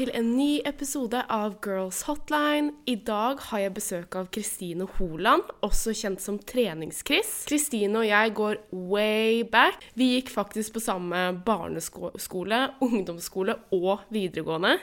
[0.00, 2.70] til en ny episode av Girls Hotline.
[2.88, 7.42] I dag har jeg besøk av Kristine Holand, også kjent som Trenings-Chris.
[7.50, 9.84] Kristine og jeg går way back.
[10.00, 14.78] Vi gikk faktisk på samme barneskole, ungdomsskole og videregående.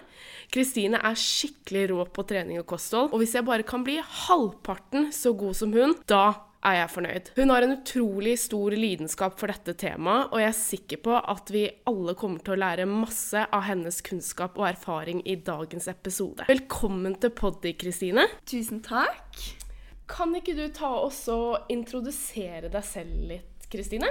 [0.54, 3.98] Kristine er skikkelig rå på trening og kosthold, og hvis jeg bare kan bli
[4.28, 6.28] halvparten så god som hun, da
[6.66, 7.30] er jeg fornøyd.
[7.38, 11.52] Hun har en utrolig stor lidenskap for dette temaet, og jeg er sikker på at
[11.54, 16.48] vi alle kommer til å lære masse av hennes kunnskap og erfaring i dagens episode.
[16.50, 18.26] Velkommen til poddy, Kristine.
[18.50, 19.38] Tusen takk.
[20.08, 24.10] Kan ikke du ta oss og introdusere deg selv litt, Kristine?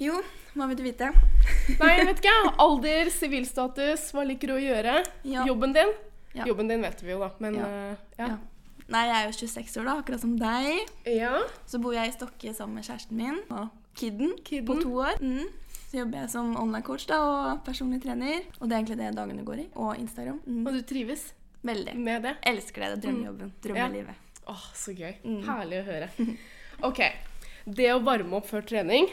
[0.00, 0.16] Jo,
[0.56, 1.10] hva vil du vite?
[1.80, 2.36] Nei, jeg vet ikke.
[2.64, 5.02] Alder, sivilstatus, hva liker du å gjøre?
[5.28, 5.44] Ja.
[5.46, 5.92] Jobben din?
[6.32, 6.46] Ja.
[6.48, 7.68] Jobben din vet vi jo, da, men Ja.
[7.68, 8.30] eh, ja.
[8.92, 8.98] Ja.
[8.98, 10.92] Nei, jeg er jo 26 år, da, akkurat som deg.
[11.08, 11.32] ja.
[11.66, 14.66] Så bor jeg i Stokke sammen med kjæresten min og kidden, Kidden.
[14.68, 15.16] på to år.
[15.20, 15.48] Mm.
[15.88, 18.44] Så jobber jeg som online-coach da, og personlig trener.
[18.60, 19.66] Og det er egentlig det dagene går i.
[19.76, 20.38] Og Instagram.
[20.46, 20.66] Mm.
[20.66, 21.26] Og du trives
[21.62, 21.96] Veldig.
[22.00, 22.36] med det?
[22.48, 22.90] Elsker det.
[22.94, 23.52] Det drømmejobben.
[23.64, 24.14] Drømmelivet.
[24.48, 25.12] Åh, så gøy.
[25.24, 25.42] Mm.
[25.46, 26.08] Herlig å høre.
[26.88, 27.00] Ok,
[27.68, 29.06] det å varme opp før trening,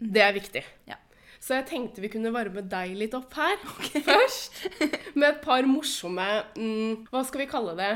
[0.00, 0.62] det er viktig.
[0.88, 0.96] Ja.
[1.42, 3.58] Så jeg tenkte vi kunne varme deg litt opp her
[4.06, 4.62] først.
[5.18, 7.90] Med et par morsomme, mm, hva skal vi kalle det,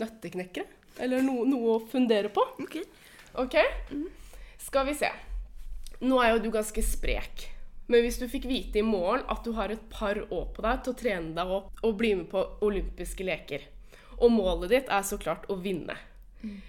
[0.00, 0.80] nøtteknekkere?
[1.02, 2.44] Eller no, noe å fundere på.
[2.62, 2.78] Ok.
[3.42, 3.56] Ok?
[4.62, 5.10] Skal vi se.
[6.04, 7.48] Nå er jo du ganske sprek.
[7.90, 10.82] Men hvis du fikk vite i morgen at du har et par år på deg
[10.82, 13.66] til å trene deg opp og bli med på olympiske leker,
[14.22, 15.96] og målet ditt er så klart å vinne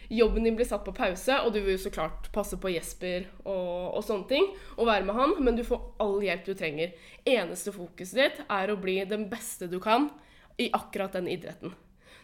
[0.08, 3.26] Jobben din blir satt på pause, og du vil jo så klart passe på Jesper
[3.44, 6.94] og, og sånne ting, og være med han, men du får all hjelp du trenger.
[7.28, 10.10] Eneste fokuset ditt er å bli den beste du kan
[10.62, 11.74] i akkurat den idretten.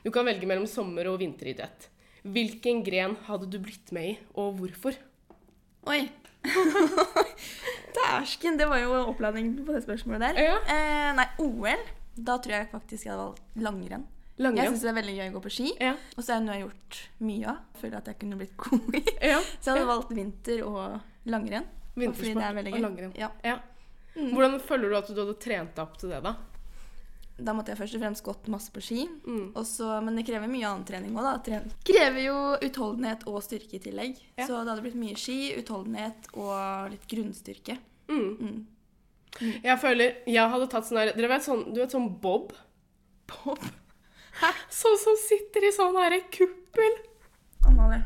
[0.04, 1.90] Du kan velge mellom sommer- og vinteridrett.
[2.22, 4.98] Hvilken gren hadde du blitt med i, og hvorfor?
[5.90, 6.04] Oi.
[7.98, 10.42] Dæsken, det var jo oppladning på det spørsmålet der.
[10.42, 10.58] Ja.
[10.70, 11.86] Eh, nei, OL.
[12.18, 14.06] Da tror jeg faktisk jeg hadde valgt langrenn.
[14.42, 14.72] Jeg Langrenn?
[14.74, 15.72] syns det er veldig gøy å gå på ski.
[15.78, 15.92] Ja.
[16.18, 17.00] Og så er det noe jeg har gjort
[17.30, 17.58] mye av.
[17.82, 19.02] Føler at jeg kunne blitt god i.
[19.32, 19.42] ja.
[19.60, 21.68] Så jeg hadde valgt vinter og langrenn.
[21.68, 23.14] er Vintersport og, og langrenn.
[23.20, 23.30] Ja.
[23.46, 23.60] Ja.
[24.16, 26.34] Hvordan føler du at du hadde trent deg opp til det, da?
[27.42, 29.06] Da måtte jeg først og fremst gått masse på ski.
[29.26, 29.52] Mm.
[29.58, 31.34] Også, men det krever mye annen trening òg, da.
[31.46, 32.38] Tren krever jo
[32.68, 34.20] utholdenhet og styrke i tillegg.
[34.38, 34.48] Ja.
[34.48, 37.78] Så det hadde blitt mye ski, utholdenhet og litt grunnstyrke.
[38.12, 38.32] Mm.
[38.42, 39.54] Mm.
[39.64, 42.50] Jeg føler jeg hadde tatt sånn her Dere vet sånn, du vet sånn bob?
[43.32, 43.62] Bob?
[44.42, 44.50] Hæ?
[44.74, 46.98] Sånn som sitter i sånn herre kuppel.
[47.70, 48.04] Amalie.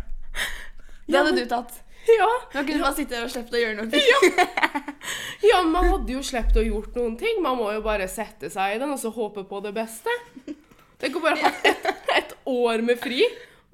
[1.06, 1.82] Det hadde du tatt.
[2.06, 2.30] Ja.
[2.54, 4.02] Da kunne du bare sitte og sluppet å gjøre noe.
[5.46, 7.42] ja, men man hadde jo sluppet å gjort noen ting.
[7.44, 10.14] Man må jo bare sette seg i den og så håpe på det beste.
[11.02, 13.26] Tenk å bare ha et, et år med fri,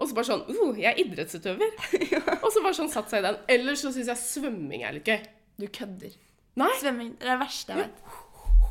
[0.02, 1.76] og så bare sånn uh, Jeg er idrettsutøver.
[2.42, 3.38] Og så bare sånn satt seg i den.
[3.54, 5.20] Ellers så syns jeg svømming er litt gøy.
[5.62, 6.16] Du kødder.
[6.58, 6.72] Nei?
[6.82, 8.18] Svømming det er det verste jeg vet.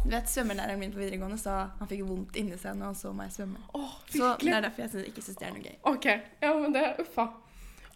[0.00, 3.12] Du vet, Svømmelæreren min på videregående sa han fikk vondt inni seg når han så
[3.14, 3.60] meg svømme.
[3.76, 5.78] Oh, Så det er derfor jeg synes, ikke syns det er noe gøy.
[5.92, 6.06] OK.
[6.40, 7.26] Ja, men det Uffa.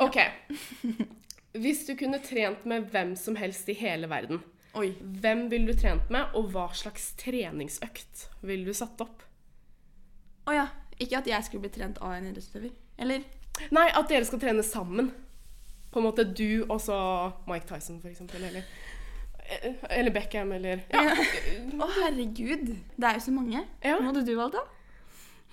[0.05, 0.19] OK.
[1.55, 4.41] Hvis du kunne trent med hvem som helst i hele verden,
[4.75, 4.89] Oi.
[5.01, 9.23] hvem ville du trent med, og hva slags treningsøkt ville du satt opp?
[10.51, 10.65] Å ja.
[10.99, 12.75] Ikke at jeg skulle bli trent av en idrettsutøver.
[13.03, 13.23] Eller?
[13.75, 15.09] Nei, at dere skal trene sammen.
[15.95, 16.97] På en måte du og så
[17.51, 18.43] Mike Tyson, for eksempel.
[18.47, 18.67] Eller,
[19.47, 21.17] eh, eller Beckham, eller ja.
[21.79, 22.73] Å, herregud.
[22.95, 23.63] Det er jo så mange.
[23.83, 23.97] Ja.
[23.97, 24.65] Hvem hadde du valgt, da?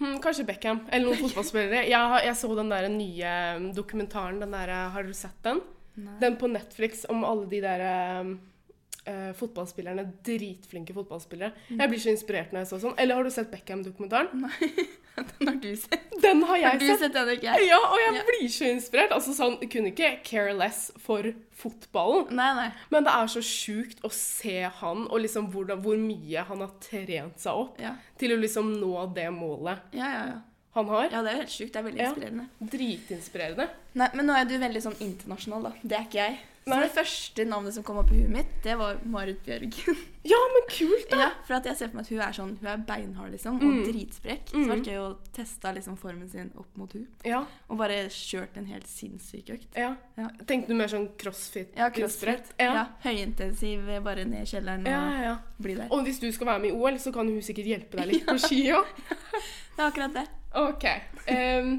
[0.01, 0.83] Hmm, Kanskje Beckham.
[0.89, 1.83] Eller noen fotballspillere.
[1.89, 3.33] Jeg, jeg så den der nye
[3.77, 4.41] dokumentaren.
[4.41, 5.61] Den der, har du sett den?
[5.95, 6.17] Nei.
[6.21, 7.81] Den på Netflix om alle de der
[8.23, 10.05] uh, fotballspillerne.
[10.23, 11.51] Dritflinke fotballspillere.
[11.69, 12.95] Jeg blir så inspirert når jeg så sånn.
[13.01, 14.45] Eller har du sett Beckham-dokumentaren?
[14.45, 14.71] Nei,
[15.39, 16.05] Den har du sett.
[16.23, 16.99] Den har Har jeg du sett.
[17.01, 17.65] sett den, ikke jeg?
[17.67, 18.21] Ja, og jeg Ja.
[18.29, 19.11] blir så inspirert.
[19.11, 21.27] Altså sånn, kunne ikke care less for
[21.59, 22.29] fotballen.
[22.37, 22.69] Nei, nei.
[22.93, 26.71] Men det er så sjukt å se han, og liksom hvor, hvor mye han har
[26.79, 27.95] trent seg opp Ja.
[28.17, 30.39] til å liksom nå det målet Ja, ja, ja.
[30.73, 31.09] Han har.
[31.11, 31.73] Ja, det er jo helt sjukt.
[31.73, 32.47] Det er veldig inspirerende.
[32.61, 32.67] Ja.
[32.77, 33.69] Dritinspirerende.
[33.99, 35.73] Nei, Men nå er du veldig sånn internasjonal, da.
[35.83, 36.39] Det er ikke jeg.
[36.61, 36.83] Så Nei.
[36.85, 39.73] det første navnet som kom opp i huet mitt, det var Marit Bjørg.
[40.23, 41.17] Ja, men kult, da!
[41.17, 43.55] ja, for at jeg ser for meg at hun er sånn, hun er beinhard, liksom,
[43.57, 43.79] og Mm.
[43.87, 44.43] dritsprek.
[44.51, 44.67] Så Mm.
[44.67, 47.07] det var gøy å teste liksom, formen sin opp mot hun.
[47.25, 49.73] Ja, Og bare kjørt en helt sinnssyk økt.
[49.75, 49.95] ja.
[50.15, 50.27] Ja.
[50.45, 51.73] Tenkte du mer sånn crossfit?
[51.75, 52.53] Ja, crossfit.
[52.59, 52.73] Ja.
[52.73, 52.85] Ja.
[53.03, 55.37] Høyintensiv, bare ned i kjelleren Ja, og ja, ja.
[55.59, 55.87] bli der.
[55.89, 58.25] Og hvis du skal være med i OL, så kan hun sikkert hjelpe deg litt
[58.29, 58.85] på ski òg.
[59.75, 60.27] Det er akkurat det.
[60.57, 60.85] Ok.
[61.29, 61.77] Um,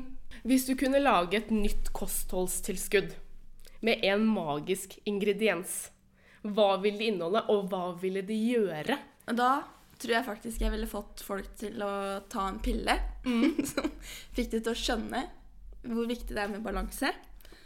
[0.48, 3.12] hvis du kunne lage et nytt kostholdstilskudd
[3.84, 5.90] med en magisk ingrediens,
[6.42, 8.98] hva ville det inneholde, og hva ville det gjøre?
[9.30, 9.52] Da
[10.02, 11.92] tror jeg faktisk jeg ville fått folk til å
[12.32, 12.96] ta en pille
[13.72, 13.92] som
[14.34, 15.20] fikk de til å skjønne
[15.82, 17.12] hvor viktig det er med balanse.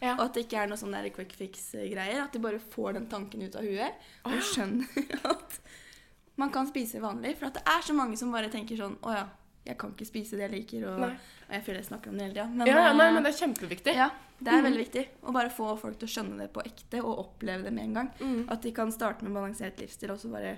[0.01, 0.15] Ja.
[0.19, 2.21] Og at det ikke er noe sånn der quick fix-greier.
[2.23, 4.45] At de bare får den tanken ut av huet og ja.
[4.45, 5.59] skjønner at
[6.41, 7.37] man kan spise vanlig.
[7.39, 9.25] For at det er så mange som bare tenker sånn Å ja,
[9.67, 10.87] jeg kan ikke spise det jeg liker.
[10.89, 12.47] Og, og jeg føler jeg snakker om det hele tida.
[12.53, 13.95] Men, Ja, ja, nei, eh, men det er kjempeviktig.
[13.97, 14.09] ja,
[14.39, 15.05] det er veldig viktig.
[15.27, 17.95] Å bare få folk til å skjønne det på ekte og oppleve det med en
[18.01, 18.11] gang.
[18.21, 18.41] Mm.
[18.51, 20.57] At de kan starte med balansert livsstil og så bare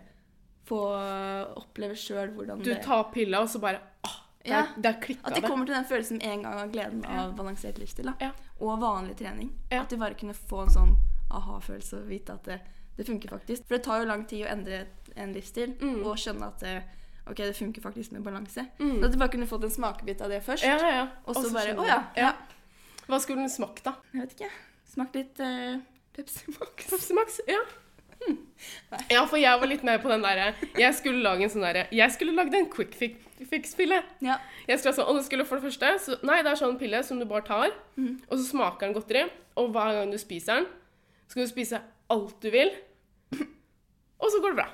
[0.69, 0.81] få
[1.57, 4.59] oppleve sjøl hvordan Du det tar pilla, og så bare ah, det Ja.
[4.63, 7.35] er, det er klikka At de kommer til den følelsen en gang av gleden av
[7.37, 8.05] balansert livsstil.
[8.07, 8.15] Da.
[8.21, 8.31] Ja.
[8.61, 9.53] Og vanlig trening.
[9.71, 9.83] Ja.
[9.83, 10.97] At de bare kunne få en sånn
[11.31, 12.61] aha-følelse og vite at det,
[12.97, 13.67] det funker faktisk.
[13.69, 16.05] For det tar jo lang tid å endre en livsstil Mm.
[16.07, 16.83] og skjønne at det,
[17.31, 18.65] ok, det funker faktisk med balanse.
[18.79, 18.99] Mm.
[19.01, 20.67] Så at du bare kunne fått en smakebit av det først.
[20.67, 21.07] Ja, ja, ja.
[21.27, 22.33] Og så så bare Å ja, ja.
[23.09, 23.95] Hva skulle den smakt, da?
[24.13, 24.51] Jeg vet ikke.
[24.89, 25.79] Smakt litt uh,
[26.17, 26.89] Pepsi Max.
[26.91, 27.41] Pepsi Max?
[27.49, 27.61] Ja.
[28.19, 28.39] Hmm.
[29.13, 31.85] Ja, for jeg var litt med på den derre Jeg skulle lage en sånn derre
[31.95, 34.01] Jeg skulle lagd en quick fix- fix-pille.
[34.25, 34.41] Ja.
[34.67, 36.99] Jeg skulle sånn, og det skulle for det første så, Nei, det er sånn pille
[37.07, 38.27] som du bare tar, mm.
[38.27, 39.23] og så smaker den godteri,
[39.61, 40.67] og hver gang du spiser den,
[41.31, 41.81] skal du spise
[42.11, 42.73] alt du vil,
[44.19, 44.67] og så går det bra.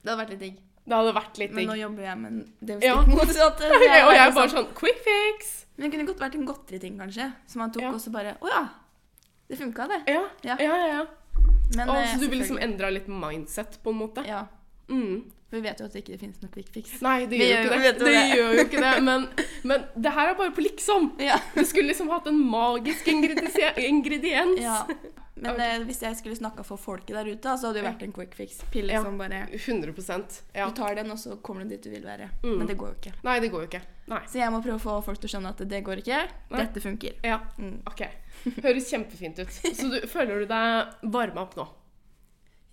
[0.00, 0.58] Det hadde vært litt digg.
[0.90, 2.96] Det hadde vært litt Men nå jobber jeg med det Ja.
[3.06, 3.70] motsatte.
[3.70, 5.56] og jeg er bare sånn Quick fix!
[5.78, 7.30] Men det kunne godt vært en godteriting, kanskje.
[7.48, 7.92] Som man tok Ja.
[7.94, 8.62] og så bare Å ja!
[9.50, 10.00] Det funka, det.
[10.12, 10.76] Ja, ja, Ja.
[10.86, 11.06] ja.
[11.76, 14.22] Men, Og, eh, så du vil liksom endra litt mindset, på en måte?
[14.26, 14.44] Ja.
[14.90, 15.24] Mm.
[15.50, 17.00] For vi vet jo at det ikke finnes noe quick fix.
[17.02, 17.92] Nei, det gjør jo ikke det.
[17.98, 18.36] Det det.
[18.36, 19.24] gjør jo ikke det, men,
[19.66, 21.08] men det her er bare på liksom.
[21.22, 21.38] Ja.
[21.54, 23.56] Du skulle liksom hatt en magisk ingrediens.
[23.78, 24.60] ingrediens.
[24.62, 24.84] ja.
[25.40, 25.76] Men okay.
[25.80, 28.34] eh, hvis jeg skulle snakka for folket der ute, så hadde det vært en quick
[28.36, 29.02] fix-pille Ja.
[29.02, 29.94] som bare 100
[30.54, 30.66] ja.
[30.68, 32.28] Du tar den, og så kommer du dit du vil være.
[32.42, 32.58] Mm.
[32.58, 33.12] Men det går jo ikke.
[33.24, 33.82] Nei, det går jo ikke.
[34.10, 34.20] Nei.
[34.28, 36.20] Så jeg må prøve å få folk til å skjønne at det går ikke.
[36.50, 36.64] Nei.
[36.64, 37.16] Dette funker.
[37.24, 37.80] Ja, Mm.
[37.86, 38.02] OK.
[38.64, 39.50] Høres kjempefint ut.
[39.50, 41.66] Så du, føler du deg varma opp nå?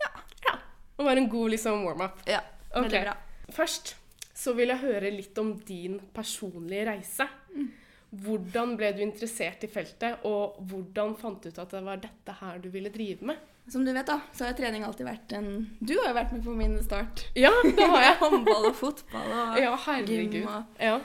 [0.04, 0.12] Ja.
[0.48, 0.58] Ja.
[0.98, 2.20] Det var en god liksom warm-up.
[2.28, 2.42] Ja,
[2.76, 3.16] veldig bra.
[3.56, 3.96] Først
[4.38, 7.26] så vil jeg høre litt om din personlige reise.
[7.56, 7.72] Mm.
[8.12, 12.36] Hvordan ble du interessert i feltet, og hvordan fant du ut at det var dette
[12.40, 13.42] her du ville drive med?
[13.68, 15.48] Som du vet, da, så har trening alltid vært en
[15.84, 17.26] Du har jo vært med på min start.
[17.36, 18.16] Ja, det har jeg.
[18.22, 20.38] Håndball og fotball og Ja, herregud.
[20.38, 21.02] gym og Ja.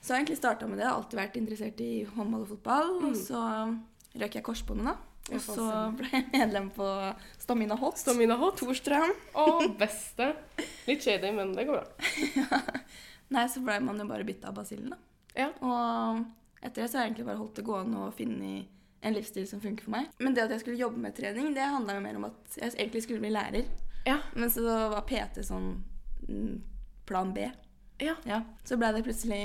[0.00, 0.86] Så jeg egentlig starta med det.
[0.86, 2.92] Jeg har alltid vært interessert i håndball og fotball.
[3.10, 3.42] Og så
[4.22, 5.34] røk jeg korsbåndet, da.
[5.34, 5.66] Og så
[5.98, 6.86] ble jeg medlem på
[7.42, 7.98] Stamina Hot.
[8.00, 8.62] Stamina hot.
[8.62, 9.10] Torstrøm.
[9.36, 9.44] Å,
[9.76, 10.30] beste.
[10.88, 12.62] Litt shady, men det går bra.
[13.36, 15.02] Nei, så ble man jo bare bitt av basillen, da.
[15.38, 15.52] Ja.
[15.62, 16.24] Og
[16.60, 18.74] etter det så har jeg egentlig bare holdt det gående og funnet
[19.06, 20.08] en livsstil som funker for meg.
[20.18, 22.74] Men det at jeg skulle jobbe med trening, det handla jo mer om at jeg
[22.74, 23.68] egentlig skulle bli lærer.
[24.08, 24.18] Ja.
[24.34, 25.68] Men så var PT sånn
[26.26, 26.54] mm,
[27.06, 27.46] plan B.
[28.02, 28.16] ja.
[28.26, 28.42] Ja.
[28.66, 29.42] Så ble det plutselig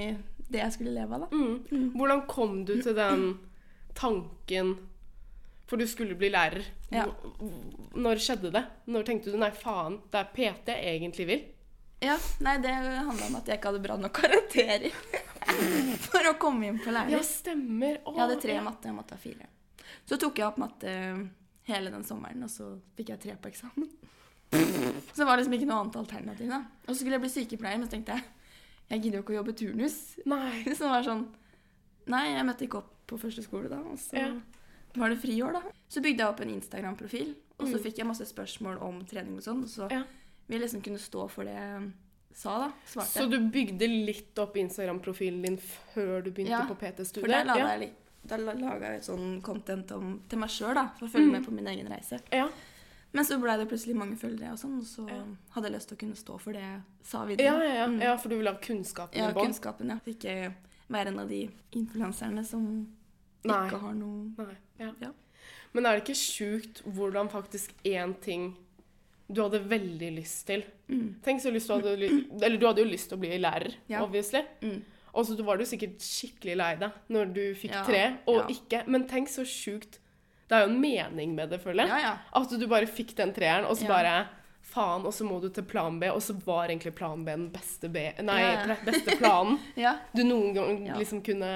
[0.54, 1.38] det jeg skulle leve av, da.
[1.38, 1.92] Mm.
[1.96, 3.28] Hvordan kom du til den
[3.98, 4.75] tanken
[5.69, 6.66] For du skulle bli lærer.
[6.92, 7.06] Ja.
[7.96, 8.62] Når skjedde det?
[8.92, 11.46] Når tenkte du nei, faen, det er PT jeg egentlig vil?
[12.03, 14.91] Ja, nei, det handla om at jeg ikke hadde bra nok karakterer
[16.09, 17.13] for å komme inn på lærer.
[17.15, 18.00] Ja, stemmer.
[18.03, 19.47] Åh, Jeg hadde tre i matte, jeg måtte ha fire.
[20.09, 20.94] Så tok jeg opp matte
[21.69, 23.88] hele den sommeren, og så fikk jeg tre på eksamen.
[24.53, 26.50] Så det var liksom ikke noe annet alternativ.
[26.51, 26.59] da.
[26.85, 28.23] Og så skulle jeg bli sykepleier, men så tenkte jeg
[28.91, 29.95] jeg gidder jo ikke å jobbe turnus.
[30.27, 30.63] Nei.
[30.75, 31.23] Så det var sånn
[32.11, 33.77] Nei, jeg møtte ikke opp på første skole da.
[33.79, 34.27] Og så Ja.
[35.00, 35.61] var det friår, da.
[35.89, 37.83] Så bygde jeg opp en Instagram-profil, og så Mm.
[37.85, 39.63] fikk jeg masse spørsmål om trening og sånn.
[39.63, 40.03] Og så Ja.
[40.48, 41.92] Vil liksom kunne stå for det jeg
[42.34, 42.72] sa, da.
[42.86, 43.12] Svarte.
[43.19, 47.22] Så du bygde litt opp Instagram-profilen din før du begynte Ja, på PT-studiet?
[47.22, 47.67] For der laga ja.
[47.77, 51.27] jeg litt da la- laga jeg sånn content om, til meg sjøl, for å følge
[51.27, 51.32] Mm.
[51.32, 52.20] med på min egen reise.
[52.32, 52.50] Ja.
[53.12, 55.24] Men så blei det plutselig mange følgere, og sånn, og så Ja.
[55.51, 57.44] hadde jeg lyst til å kunne stå for det jeg sa videre.
[57.46, 57.86] ja, ja.
[57.88, 58.00] Mm.
[58.01, 59.46] ja, for du ville ha kunnskapen Ja, i bånn?
[59.53, 60.00] kunnskapen, ja.
[60.08, 60.53] Ikke
[60.89, 62.88] være en av de influenserne som
[63.46, 63.67] Nei.
[63.70, 64.58] ikke har noe Nei.
[64.79, 64.91] Ja.
[65.01, 65.12] Ja.
[65.74, 68.56] Men er det ikke sjukt hvordan faktisk én ting
[69.34, 71.08] du hadde veldig lyst til mm.
[71.25, 71.94] Tenk så lyst du hadde
[72.42, 74.04] Eller du hadde jo lyst til å bli lærer, Ja.
[74.06, 74.44] obviously.
[74.62, 74.84] Mm.
[75.13, 78.48] Og så var du sikkert skikkelig lei deg når du fikk Ja, tre, og ja.
[78.56, 80.00] ikke Men tenk så sjukt
[80.50, 82.06] Det er jo en mening med det, føler jeg.
[82.06, 82.16] Ja.
[82.36, 84.24] At du bare fikk den treeren, og så bare
[84.63, 87.50] Faen, og så må du til plan B, og så var egentlig plan B den
[87.52, 88.40] beste B Nei,
[88.86, 89.60] beste planen
[90.16, 91.50] du noen gang liksom kunne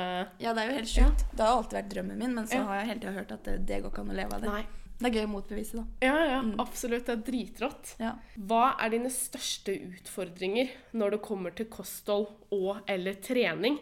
[0.43, 1.23] ja, det er jo helt sjukt.
[1.31, 3.55] Det har alltid vært drømmen min, men så har jeg hele tida hørt at det,
[3.69, 4.51] det går ikke an å leve av det.
[4.57, 4.86] Nei.
[4.99, 5.83] Det er gøy å motbevise, da.
[6.01, 6.55] Ja, ja, Mm.
[6.59, 7.05] absolutt.
[7.05, 7.95] Det er dritrått.
[7.99, 8.15] Ja.
[8.39, 13.77] Hva er dine største utfordringer når det kommer til kosthold og eller trening?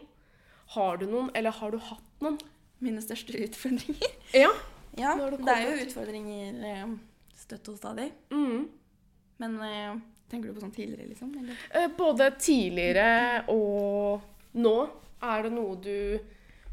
[0.75, 2.37] Har du noen, eller har du hatt noen?
[2.81, 4.11] Mine største utfordringer.
[4.33, 4.49] Ja.
[4.97, 6.91] Ja, Når det det er jo utfordringer eh,
[7.35, 8.11] støtt og stadig.
[8.31, 8.67] Mm.
[9.39, 9.95] Men eh,
[10.31, 11.31] tenker du på sånn tidligere, liksom?
[11.39, 11.55] Eller?
[11.75, 14.21] Eh, Både tidligere og
[14.55, 14.75] nå.
[15.21, 16.19] Er det noe du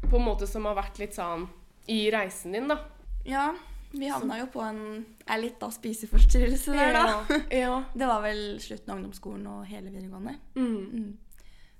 [0.09, 1.47] på en måte som har vært litt sånn
[1.87, 2.77] i reisen din, da?
[3.27, 3.53] Ja,
[3.93, 4.79] vi havna jo på en
[5.29, 7.39] ei lita spiseforstyrrelse der, da.
[7.53, 7.83] Ja.
[7.93, 10.33] Det var vel slutten av ungdomsskolen og hele videregående.
[10.55, 10.79] Mm.
[10.93, 11.11] Mm.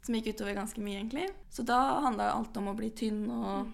[0.04, 1.30] Som gikk utover ganske mye, egentlig.
[1.50, 3.72] Så da handla alt om å bli tynn og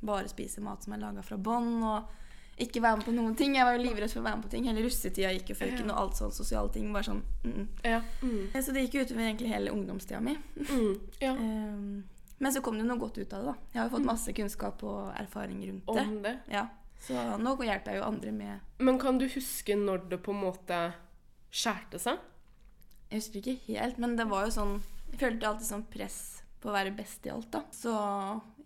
[0.00, 1.74] bare spise mat som er laga fra bånn.
[1.84, 3.56] Og ikke være med på noen ting.
[3.56, 4.68] Jeg var jo livredd for å være med på ting.
[4.70, 5.92] Hele russetida gikk jo føyken, Ja.
[5.92, 6.92] og alt sånn sosiale ting.
[6.92, 7.68] Bare sånn mm, mm.
[7.84, 8.00] Ja.
[8.22, 8.62] Mm.
[8.62, 10.36] Så det gikk jo utover egentlig hele ungdomstida mi.
[10.56, 10.94] Mm.
[11.20, 11.36] ja.
[11.42, 12.02] Ehm,
[12.42, 13.54] men så kom det jo noe godt ut av det, da.
[13.72, 16.06] Jeg har jo fått masse kunnskap og erfaring rundt det.
[16.08, 16.32] Om det.
[16.50, 16.64] Ja.
[17.02, 20.42] Så nå hjelper jeg jo andre med Men kan du huske når det på en
[20.44, 20.78] måte
[21.52, 22.20] skjærte seg?
[23.10, 24.76] Jeg husker ikke helt, men det var jo sånn
[25.10, 26.20] Jeg følte alltid sånn press
[26.62, 27.64] på å være best i alt, da.
[27.74, 27.90] Så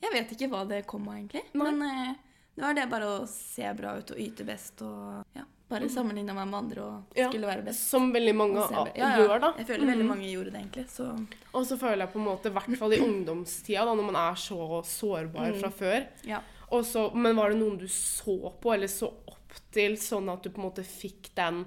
[0.03, 1.41] jeg vet ikke hva det kom av, egentlig.
[1.57, 1.71] Nei.
[1.73, 2.15] Men eh,
[2.55, 6.35] det var det bare å se bra ut og yte best og ja, bare sammenligne
[6.37, 7.31] meg med andre og Ja.
[7.31, 7.89] skulle være best.
[7.89, 9.09] Som veldig mange ja, ja.
[9.23, 9.51] gjør, da.
[9.57, 10.13] Jeg føler veldig Mm.
[10.13, 10.85] mange gjorde det, egentlig.
[10.93, 11.09] Så
[11.57, 14.21] Og så føler jeg på en måte, i hvert fall i ungdomstida, da, når man
[14.27, 15.61] er så sårbar Mm.
[15.65, 16.43] fra før ja.
[16.85, 20.51] Så, Men var det noen du så på eller så opp til, sånn at du
[20.51, 21.65] på en måte fikk den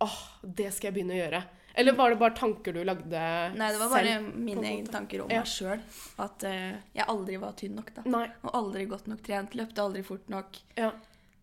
[0.00, 1.40] Åh, det skal jeg begynne å gjøre.
[1.74, 3.20] Eller var det bare tanker du lagde
[3.52, 4.32] Nei, det var bare selv?
[4.36, 5.42] mine egne tanker om Ja.
[5.42, 5.82] meg sjøl.
[6.18, 8.04] At uh, jeg aldri var tynn nok, da.
[8.08, 8.24] Nei.
[8.42, 9.54] Og aldri godt nok trent.
[9.54, 10.56] Løpte aldri fort nok.
[10.80, 10.90] Ja.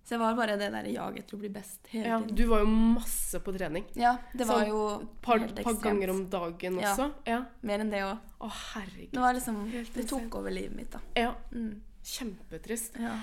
[0.07, 2.19] Så jeg var bare det der jaget etter å bli best hele ja.
[2.23, 2.35] tiden.
[2.39, 3.83] Du var jo masse på trening.
[3.99, 4.83] Ja, det var så, jo
[5.21, 7.09] Par, helt par ganger om dagen også.
[7.27, 7.41] Ja.
[7.61, 8.29] Mer enn det òg.
[8.39, 9.11] Å, herregud.
[9.11, 11.01] Det var liksom Det tok over livet mitt, da.
[11.19, 11.33] Ja.
[11.51, 11.73] Mm.
[12.07, 12.95] Kjempetrist.
[13.01, 13.17] Ja.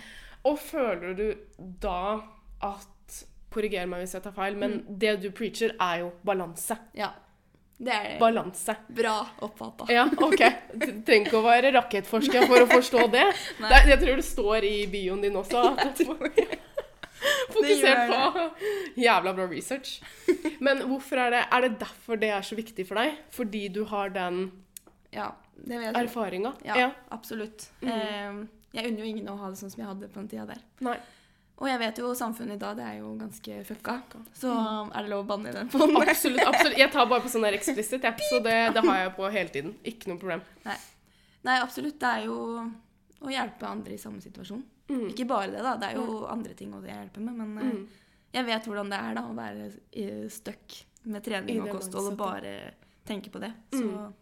[0.44, 1.26] Og føler du
[1.80, 2.20] da
[2.62, 3.20] at
[3.54, 4.98] Korriger meg hvis jeg tar feil, men Mm.
[4.98, 6.76] det du preacher, er jo balanse.
[6.94, 7.12] ja.
[7.76, 8.76] Det er Balanse.
[8.88, 9.88] bra oppfatta.
[9.90, 10.42] Ja, OK.
[10.78, 13.24] Du trenger ikke å være rakettforsker for å forstå det.
[13.58, 15.64] Det jeg tror det står i bioen din også.
[15.82, 15.98] At
[17.54, 18.44] Fokusert på
[19.00, 19.96] Jævla bra research.
[20.60, 23.18] Men hvorfor er det Er det derfor det er så viktig for deg?
[23.34, 24.52] Fordi du har den
[25.12, 26.54] Ja, det erfaringa?
[26.64, 27.68] Ja, absolutt.
[27.82, 27.88] Mm.
[27.90, 30.47] Eh, jeg unner jo ingen å ha det sånn som jeg hadde på den tida
[30.50, 30.62] der.
[30.85, 30.97] Nei.
[31.62, 33.93] Og jeg vet jo samfunnet i dag, det er jo ganske fucka.
[34.35, 34.90] Så Mm.
[34.97, 36.02] er det lov å banne i den fonden?
[36.02, 36.43] Absolutt.
[36.43, 36.78] absolutt.
[36.78, 38.16] Jeg tar bare på sånn der eksplisitt, jeg.
[38.31, 39.75] Så det, det har jeg på hele tiden.
[39.85, 40.43] Ikke noe problem.
[40.64, 41.99] Nei, absolutt.
[42.00, 42.38] Det er jo
[43.23, 44.64] å hjelpe andre i samme situasjon.
[44.90, 45.07] Mm.
[45.14, 45.76] Ikke bare det, da.
[45.76, 47.35] Det er jo andre ting å hjelpe med.
[47.38, 47.87] Men eh, Mm.
[48.35, 52.16] jeg vet hvordan det er da, å være eh, stuck med trening og kosthold og
[52.19, 52.73] bare
[53.07, 53.52] tenke på det.
[53.73, 54.12] Så Mm.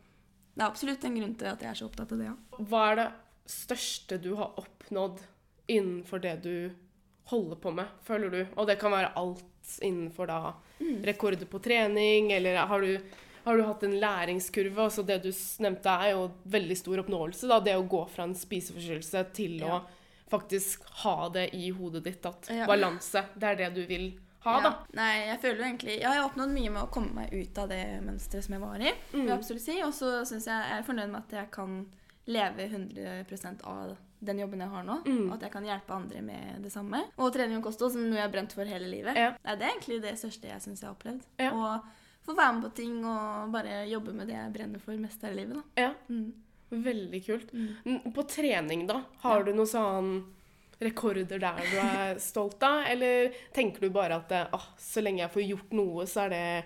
[0.55, 2.37] det er absolutt en grunn til at jeg er så opptatt av det, ja.
[2.61, 3.13] Hva er det
[3.47, 5.21] største du har oppnådd
[5.69, 6.71] innenfor det du
[7.31, 8.41] holder på med, føler du?
[8.57, 9.45] Og det kan være alt
[9.83, 11.03] innenfor da Mm.
[11.07, 12.99] rekorder på trening, eller har du,
[13.45, 14.77] har du hatt en læringskurve?
[14.83, 15.29] Altså det du
[15.63, 17.61] nevnte er jo veldig stor oppnåelse, da.
[17.61, 19.79] Det å gå fra en spiseforstyrrelse til Ja.
[19.79, 19.83] å
[20.29, 22.67] faktisk ha det i hodet ditt at Ja.
[22.67, 24.79] balanse, det er det du vil ha, da.
[24.93, 27.59] Nei, jeg føler jo egentlig Ja, jeg har oppnådd mye med å komme meg ut
[27.59, 28.93] av det mønsteret som jeg var i.
[29.13, 29.27] vil Mm.
[29.29, 29.83] jeg absolutt si.
[29.83, 31.87] Og så syns jeg jeg er fornøyd med at jeg kan
[32.27, 35.01] leve 100% av den jobben jeg har nå.
[35.07, 35.25] Mm.
[35.29, 37.01] Og at jeg kan hjelpe andre med det samme.
[37.19, 39.17] Og trening og kosthold, som noe jeg har brent for hele livet.
[39.19, 39.33] Ja.
[39.43, 41.25] Nei, det er egentlig det største jeg syns jeg har opplevd.
[41.43, 41.51] Ja.
[41.53, 41.89] Og
[42.23, 45.33] få være med på ting og bare jobbe med det jeg brenner for mest her
[45.35, 45.59] i livet.
[45.59, 45.83] da.
[45.83, 46.33] Ja, Mm.
[46.71, 47.51] veldig kult.
[47.53, 48.13] Mm.
[48.15, 49.03] På trening, da?
[49.21, 49.43] Har Ja.
[49.45, 50.25] du noen sånn
[50.81, 52.85] rekorder der du er stolt av?
[52.87, 56.65] Eller tenker du bare at ah, så lenge jeg får gjort noe, så er det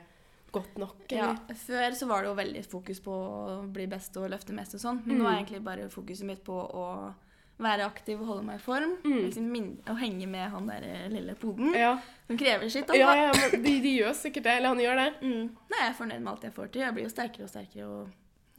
[0.57, 1.05] godt nok?
[1.15, 1.29] Ja,
[1.67, 4.83] Før så var det jo veldig fokus på å bli best og løfte mest og
[4.83, 5.03] sånn.
[5.07, 5.31] Men nå Mm.
[5.33, 7.15] er egentlig bare fokuset mitt på å
[7.59, 8.97] være aktiv og holde meg i form.
[9.05, 9.21] Mm.
[9.25, 9.47] Liksom
[9.89, 11.73] å henge med han der eh, lille poden.
[11.73, 11.95] Ja.
[12.27, 12.91] Som krever sitt.
[12.95, 14.57] ja, ja, men de, de gjør sikkert det.
[14.59, 15.07] Eller han gjør det.
[15.23, 15.47] Mm.
[15.73, 16.83] Nei, jeg er fornøyd med alt jeg får til.
[16.85, 17.87] Jeg blir jo sterkere og sterkere.
[17.87, 18.09] og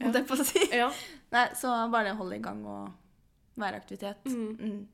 [0.00, 0.10] Ja.
[0.14, 0.64] det på å si.
[0.74, 0.90] Ja.
[1.36, 2.90] Nei, Så bare det å holde i gang og
[3.58, 4.24] være aktivitet.
[4.26, 4.56] Mm.
[4.58, 4.88] Mm.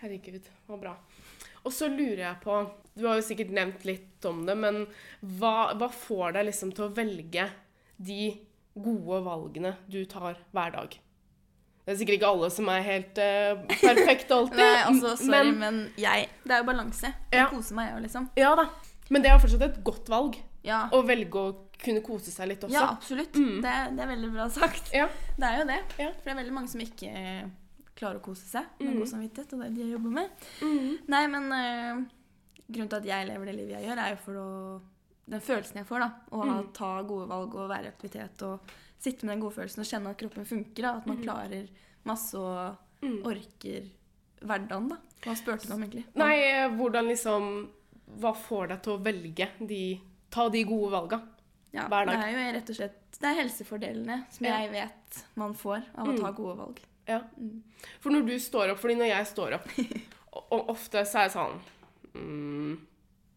[0.00, 0.96] Herregud, så bra.
[1.64, 2.58] Og så lurer jeg på
[2.94, 4.84] Du har jo sikkert nevnt litt om det, men
[5.40, 7.48] hva, hva får deg liksom til å velge
[7.98, 8.28] de
[8.74, 10.94] gode valgene du tar hver dag?
[11.84, 14.60] Det er sikkert ikke alle som er helt uh, perfekte alltid.
[14.62, 17.10] Nei, altså, sorry, men, men, jeg Det er jo balanse.
[17.32, 17.48] Jeg Ja.
[17.50, 18.28] koser meg, jeg òg, liksom.
[18.40, 18.68] Ja da.
[19.12, 20.38] Men det er fortsatt et godt valg.
[20.64, 21.50] Ja, Å velge å
[21.82, 22.72] kunne kose seg litt også.
[22.72, 23.34] ja absolutt.
[23.36, 23.58] Mm.
[23.60, 24.88] Det, det er veldig bra sagt.
[24.96, 25.10] Ja.
[25.36, 25.80] Det er jo det.
[26.00, 26.08] Ja.
[26.14, 27.42] For det er veldig mange som ikke eh,
[28.04, 28.98] klarer å kose seg med Mm.
[29.00, 30.30] god samvittighet, og det er det jeg jobber med.
[30.60, 30.98] Mm.
[31.08, 32.04] Nei, men eh,
[32.70, 34.48] grunnen til at jeg lever det livet jeg gjør, er jo for å
[35.26, 36.10] den følelsen jeg får, da.
[36.36, 36.72] Å Mm.
[36.76, 38.60] ta gode valg og være i aktivitet og
[39.00, 40.82] sitte med den gode følelsen og kjenne at kroppen funker.
[40.82, 40.96] Da.
[40.98, 41.24] At man Mm.
[41.24, 41.68] klarer
[42.04, 43.22] masse og Mm.
[43.24, 43.88] orker
[44.44, 44.96] hverdagen, da.
[45.22, 46.04] Hva spurte du om, egentlig?
[46.14, 47.68] Nei, eh, hvordan liksom
[48.20, 51.22] Hva får deg til å velge de Ta de gode valga?
[51.72, 52.20] ja, hver dag.
[52.20, 54.58] Det er jo rett og slett Det er helsefordelene som Ja.
[54.60, 56.20] jeg vet man får av å Mm.
[56.20, 56.78] ta gode valg.
[57.08, 57.20] Ja.
[58.00, 59.66] For når du står opp Fordi når jeg står opp
[60.54, 61.58] Og, ofte så er jeg sånn
[62.16, 62.74] mm.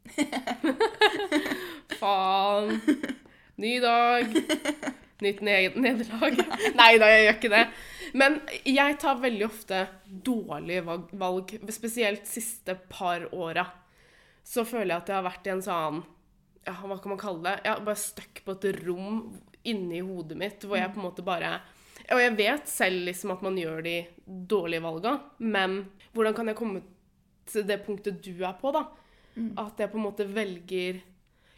[2.00, 2.79] Faen.
[3.57, 4.33] Ny dag.
[5.21, 6.39] Nytt ned nederlag.
[6.79, 7.63] Nei da, jeg gjør ikke det.
[8.17, 10.83] Men jeg tar veldig ofte dårlige
[11.19, 13.65] valg spesielt siste par åra.
[14.47, 16.03] Så føler jeg at jeg har vært i en sånn
[16.67, 17.55] ja, Hva kan man kalle det?
[17.65, 19.17] Jeg har bare stuck på et rom
[19.67, 21.57] inni hodet mitt hvor jeg på en måte bare
[22.11, 23.97] Og jeg vet selv liksom at man gjør de
[24.47, 26.81] dårlige valga, men hvordan kan jeg komme
[27.47, 28.85] til det punktet du er på, da.
[29.35, 29.53] Mm.
[29.59, 31.01] At jeg på en måte velger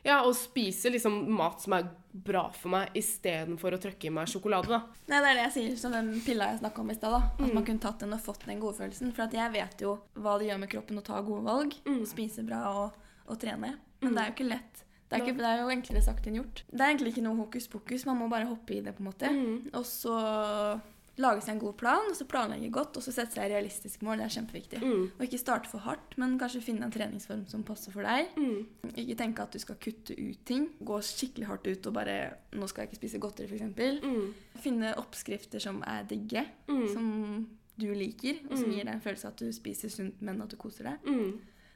[0.03, 4.27] ja, å spise liksom mat som er bra for meg, istedenfor å trykke i meg
[4.31, 4.67] sjokolade.
[4.71, 4.79] da.
[5.11, 7.11] Nei, det er det jeg sier, som den pilla jeg snakka om i stad.
[7.11, 7.21] da.
[7.35, 7.53] At Mm.
[7.53, 9.13] man kunne tatt den og fått den godfølelsen.
[9.13, 11.75] For at jeg vet jo hva det gjør med kroppen å ta gode valg.
[11.85, 12.05] Mm.
[12.07, 12.93] Spise bra og,
[13.27, 13.75] og trene.
[14.01, 14.83] Men det er jo ikke lett.
[15.09, 16.63] Det er, ikke, det er jo enklere sagt enn gjort.
[16.69, 18.05] Det er egentlig ikke noe hokus pokus.
[18.05, 19.29] Man må bare hoppe i det, på en måte.
[19.33, 19.69] Mm.
[19.73, 20.79] Og så
[21.19, 24.21] lage seg en god plan, og så planlegge godt, og så sette seg realistiske mål.
[24.21, 24.79] Det er kjempeviktig.
[24.83, 25.01] Mm.
[25.17, 28.29] Og ikke starte for hardt, men kanskje finne en treningsform som passer for deg.
[28.37, 28.93] Mm.
[28.93, 30.69] Ikke tenke at du skal kutte ut ting.
[30.79, 32.17] Gå skikkelig hardt ut og bare
[32.53, 34.03] 'Nå skal jeg ikke spise godteri', f.eks.
[34.05, 34.33] Mm.
[34.61, 36.87] Finne oppskrifter som er digge, Mm.
[36.93, 37.47] som
[37.79, 38.73] du liker, og som Mm.
[38.75, 40.97] gir deg en følelse av at du spiser sunt, men at du koser deg.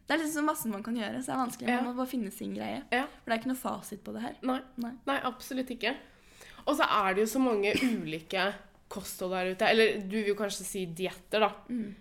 [0.04, 0.08] Mm.
[0.08, 1.70] Det er liksom så masse man kan gjøre, så det er vanskelig.
[1.72, 1.80] Ja.
[1.80, 2.82] Man må bare finne sin greie.
[2.92, 3.06] Ja.
[3.08, 4.36] For det er ikke noe fasit på det her.
[4.44, 4.60] Nei.
[4.84, 4.92] Nei.
[5.08, 5.96] Nei, absolutt ikke.
[6.68, 8.48] Og så er det jo så mange ulike
[8.92, 9.70] kosthold der ute.
[9.70, 11.52] Eller du vil jo kanskje si dietter, da.
[11.70, 11.94] Mm.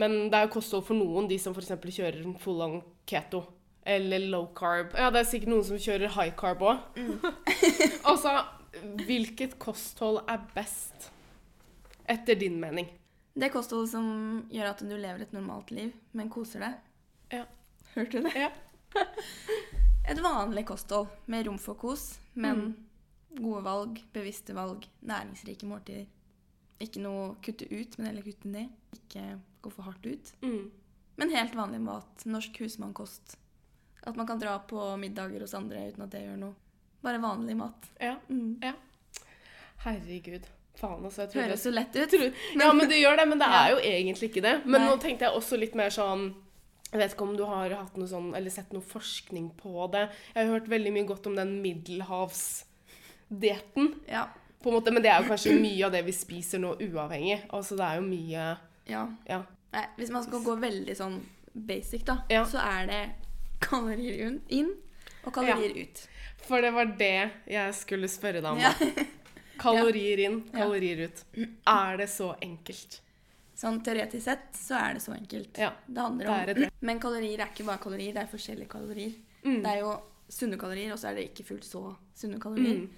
[0.00, 1.72] Men det er jo kosthold for noen, de som f.eks.
[1.98, 2.78] kjører full on
[3.10, 3.42] keto.
[3.90, 4.94] Eller low carb.
[4.94, 6.84] Ja, det er sikkert noen som kjører high carb òg.
[8.06, 8.36] altså,
[9.08, 11.10] hvilket kosthold er best?
[12.10, 12.88] Etter din mening.
[13.34, 14.06] Det kostholdet som
[14.50, 16.78] gjør at du lever et normalt liv, men koser deg.
[17.32, 17.44] Ja.
[17.94, 18.34] Hørte du det?
[18.36, 18.50] Ja.
[20.10, 22.60] Et vanlig kosthold med rom for kos, men
[23.30, 23.42] Mm.
[23.44, 26.06] gode valg, bevisste valg, næringsrike måltider.
[26.80, 28.68] Ikke noe kutte ut, men heller kutte ned.
[28.96, 30.32] Ikke gå for hardt ut.
[30.42, 30.70] Mm.
[31.16, 32.24] Men helt vanlig mat.
[32.26, 33.36] Norsk husmannkost.
[34.06, 36.54] At man kan dra på middager hos andre uten at det gjør noe.
[37.02, 37.86] Bare vanlig mat.
[38.00, 38.16] Ja.
[38.30, 38.56] Mm.
[39.84, 40.46] Herregud.
[40.80, 41.22] Faen, altså.
[41.26, 42.08] Jeg trodde Høres så lett ut.
[42.10, 43.66] Tror- Ja, men det gjør det, men det Ja.
[43.66, 44.66] er jo egentlig ikke det.
[44.66, 44.88] Men Nei.
[44.90, 46.34] nå tenkte jeg også litt mer sånn
[46.90, 50.08] Jeg vet ikke om du har hatt noe sånn, eller sett noe forskning på det.
[50.34, 53.92] Jeg har hørt veldig mye godt om den middelhavsdietten.
[54.10, 54.24] Ja.
[54.62, 57.38] På en måte, men det er jo kanskje mye av det vi spiser nå, uavhengig.
[57.56, 58.42] Altså det er jo mye
[58.90, 59.04] ja.
[59.28, 59.38] Ja.
[59.72, 61.20] Nei, hvis man skal gå veldig sånn
[61.54, 62.42] basic, da, Ja.
[62.44, 63.02] så er det
[63.62, 64.72] kalorier inn
[65.24, 66.02] og kalorier ut.
[66.48, 68.58] For det var det jeg skulle spørre deg om.
[68.70, 68.72] Ja.
[69.60, 70.58] Kalorier inn, Ja.
[70.64, 71.18] kalorier ut.
[71.68, 73.00] Er det så enkelt?
[73.60, 75.58] Sånn teoretisk sett så er det så enkelt.
[75.60, 75.72] Ja.
[75.86, 76.70] Det handler Det om er det.
[76.80, 79.14] Men kalorier er ikke bare kalorier, det er forskjellige kalorier.
[79.44, 79.62] Mm.
[79.62, 79.90] Det er jo
[80.30, 81.82] sunne kalorier, og så er det ikke fullt så
[82.16, 82.78] sunne kalorier.
[82.86, 82.90] Mm.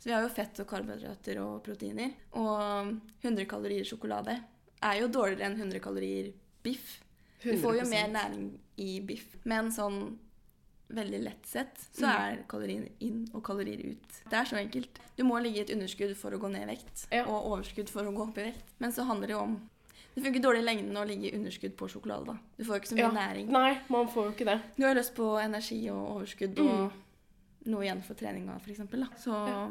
[0.00, 2.12] Så vi har jo fett og karbohydrater og proteiner.
[2.40, 4.38] Og 100 kalorier sjokolade
[4.82, 6.32] er jo dårligere enn 100 kalorier
[6.64, 6.98] biff.
[7.42, 8.46] Du får jo mer næring
[8.80, 9.36] i biff.
[9.44, 10.18] Men sånn
[10.90, 12.16] veldig lett sett så Mm.
[12.32, 14.08] er kalorier inn og kalorier ut.
[14.28, 14.98] Det er så enkelt.
[15.16, 17.24] Du må ligge i et underskudd for å gå ned i vekt, Ja.
[17.24, 18.64] og overskudd for å gå opp i vekt.
[18.80, 19.70] Men så handler det jo om
[20.20, 22.26] Det funker dårlig i lengden å ligge i underskudd på sjokolade.
[22.26, 22.36] da.
[22.58, 23.10] Du får jo ikke så mye Ja.
[23.10, 23.48] næring.
[23.48, 24.60] Nei, man får jo ikke det.
[24.76, 26.92] Du har lyst på energi og overskudd og
[27.66, 28.78] noe igjen for treninga, f.eks.
[29.24, 29.48] Så Mm.
[29.48, 29.68] Ja.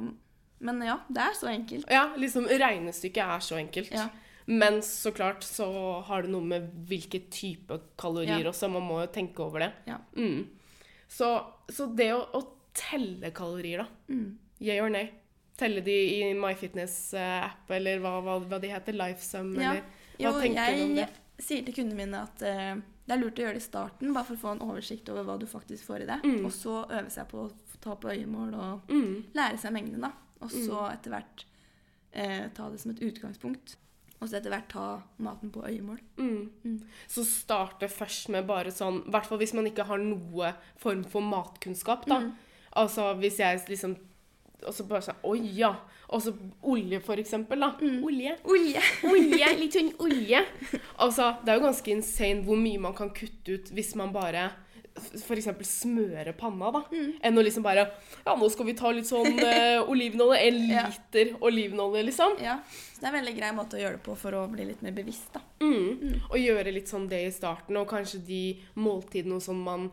[0.62, 1.86] Men ja, det er så enkelt.
[1.90, 3.92] Ja, liksom regnestykket er så enkelt.
[3.92, 4.10] Ja.
[4.48, 8.50] Men så klart så har det noe med hvilke type kalorier Ja.
[8.50, 8.70] også.
[8.70, 9.74] Man må jo tenke over det.
[9.88, 9.98] Ja.
[10.18, 10.48] Mm.
[11.08, 13.88] Så, så det å, å telle kalorier, da.
[14.10, 14.38] Mm.
[14.60, 15.12] Yeah or nay?
[15.56, 18.94] Telle de i MyFitness-app, eller hva, hva, hva de heter?
[18.94, 19.72] Lifesum, Ja.
[19.72, 19.84] eller
[20.20, 21.26] Jo, Hva tenker du om jeg det?
[21.40, 22.80] sier til kundene mine at uh,
[23.10, 25.26] det er lurt å gjøre det i starten, bare for å få en oversikt over
[25.26, 26.26] hva du faktisk får i deg.
[26.28, 26.42] Mm.
[26.46, 27.52] Og så øve seg på å
[27.82, 29.14] ta på øyemål og mm.
[29.38, 30.12] lære seg mengden, da.
[30.44, 31.46] Og så etter hvert
[32.12, 33.78] eh, ta det som et utgangspunkt.
[34.20, 34.86] Og så etter hvert ta
[35.24, 36.00] maten på øyemål.
[36.20, 36.52] Mm.
[36.64, 36.78] Mm.
[37.10, 41.06] Så starte først med bare sånn I hvert fall hvis man ikke har noe form
[41.08, 42.20] for matkunnskap, da.
[42.26, 42.34] Mm.
[42.84, 43.96] Altså hvis jeg liksom
[44.68, 45.72] Og så bare sånn Oi, ja.
[46.10, 46.32] Og så
[46.66, 47.74] olje, for eksempel, da.
[47.82, 48.00] Mm.
[48.08, 48.38] Olje.
[48.50, 48.82] Olje!
[49.06, 50.40] Olje, litt sånn olje.
[50.98, 54.48] Altså, det er jo ganske insane hvor mye man kan kutte ut hvis man bare
[55.00, 55.48] f.eks.
[55.70, 56.82] smøre panna, da.
[56.92, 57.12] Mm.
[57.24, 57.86] Enn å liksom bare
[58.26, 60.42] Ja, nå skal vi ta litt sånn eh, olivenolje.
[60.50, 60.88] En Ja.
[60.90, 62.36] liter olivenolje, liksom.
[62.44, 64.66] Ja, så det er en veldig grei måte å gjøre det på for å bli
[64.72, 65.44] litt mer bevisst, da.
[65.64, 66.18] Mm.
[66.32, 68.42] Og gjøre litt sånn det i starten, og kanskje de
[68.82, 69.92] måltidene og sånn man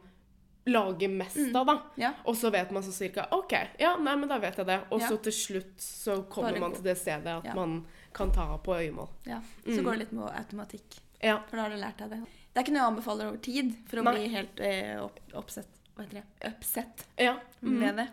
[0.66, 1.56] lager mest Mm.
[1.56, 1.82] av, da.
[1.96, 2.12] Ja.
[2.24, 4.80] Og så vet man så cirka OK, ja, nei, men da vet jeg det.
[4.90, 5.08] Og Ja.
[5.08, 7.54] så til slutt så kommer man til det stedet at Ja.
[7.54, 9.08] man kan ta på øyemål.
[9.26, 9.40] ja.
[9.64, 9.84] Så Mm.
[9.84, 10.98] går det litt med automatikk.
[11.22, 11.38] Ja.
[11.48, 12.18] For da har du lært deg det.
[12.54, 14.12] Det er ikke noe jeg anbefaler over tid for å Nei.
[14.14, 16.52] bli helt eh, opp, oppsett Hva heter det?
[16.52, 17.38] Upset ja.
[17.62, 17.78] Mm.
[17.78, 18.08] med det.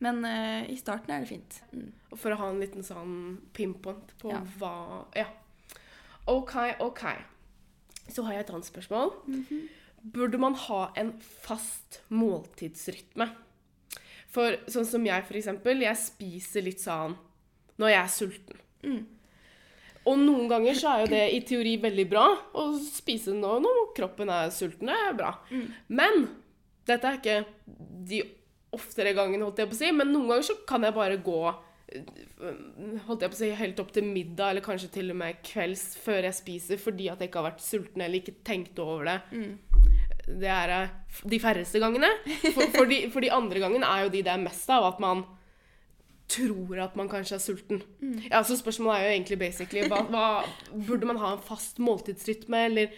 [0.00, 1.60] Men eh, i starten er det fint.
[1.74, 1.92] Mm.
[2.12, 5.26] Og For å ha en liten sånn pinpoint på hva Ja.
[6.26, 7.04] OK, OK.
[8.08, 9.12] Så har jeg et annet spørsmål.
[9.26, 9.68] Mhm.
[10.02, 13.28] Burde man ha en fast måltidsrytme?
[14.32, 17.16] For sånn som jeg, for eksempel, jeg spiser litt sånn
[17.78, 18.60] når jeg er sulten.
[18.84, 19.00] Mm.
[20.08, 23.80] Og noen ganger så er jo det i teori veldig bra å spise nå når
[23.96, 24.88] kroppen er sulten.
[24.88, 25.32] Det er bra.
[25.52, 25.64] Mm.
[26.00, 26.28] Men
[26.88, 27.38] dette er ikke
[28.08, 28.22] de
[28.74, 31.40] oftere gangene, holdt jeg på å si, men noen ganger så kan jeg bare gå
[31.48, 32.58] øh,
[33.06, 35.84] holdt jeg på å si, helt opp til middag, eller kanskje til og med kvelds
[36.02, 39.16] før jeg spiser, fordi at jeg ikke har vært sulten eller ikke tenkt over det.
[39.32, 39.54] Mm.
[40.40, 40.88] Det er eh,
[41.32, 42.10] de færreste gangene.
[42.54, 45.00] For, for, de, for de andre gangene er jo de det er mest av, at
[45.00, 45.24] man
[46.28, 47.78] tror at man kanskje er sulten.
[48.04, 48.18] Mm.
[48.28, 50.24] Ja, så spørsmålet er jo egentlig basically hva, hva,
[50.84, 52.92] Burde man ha en fast måltidsrytme, eller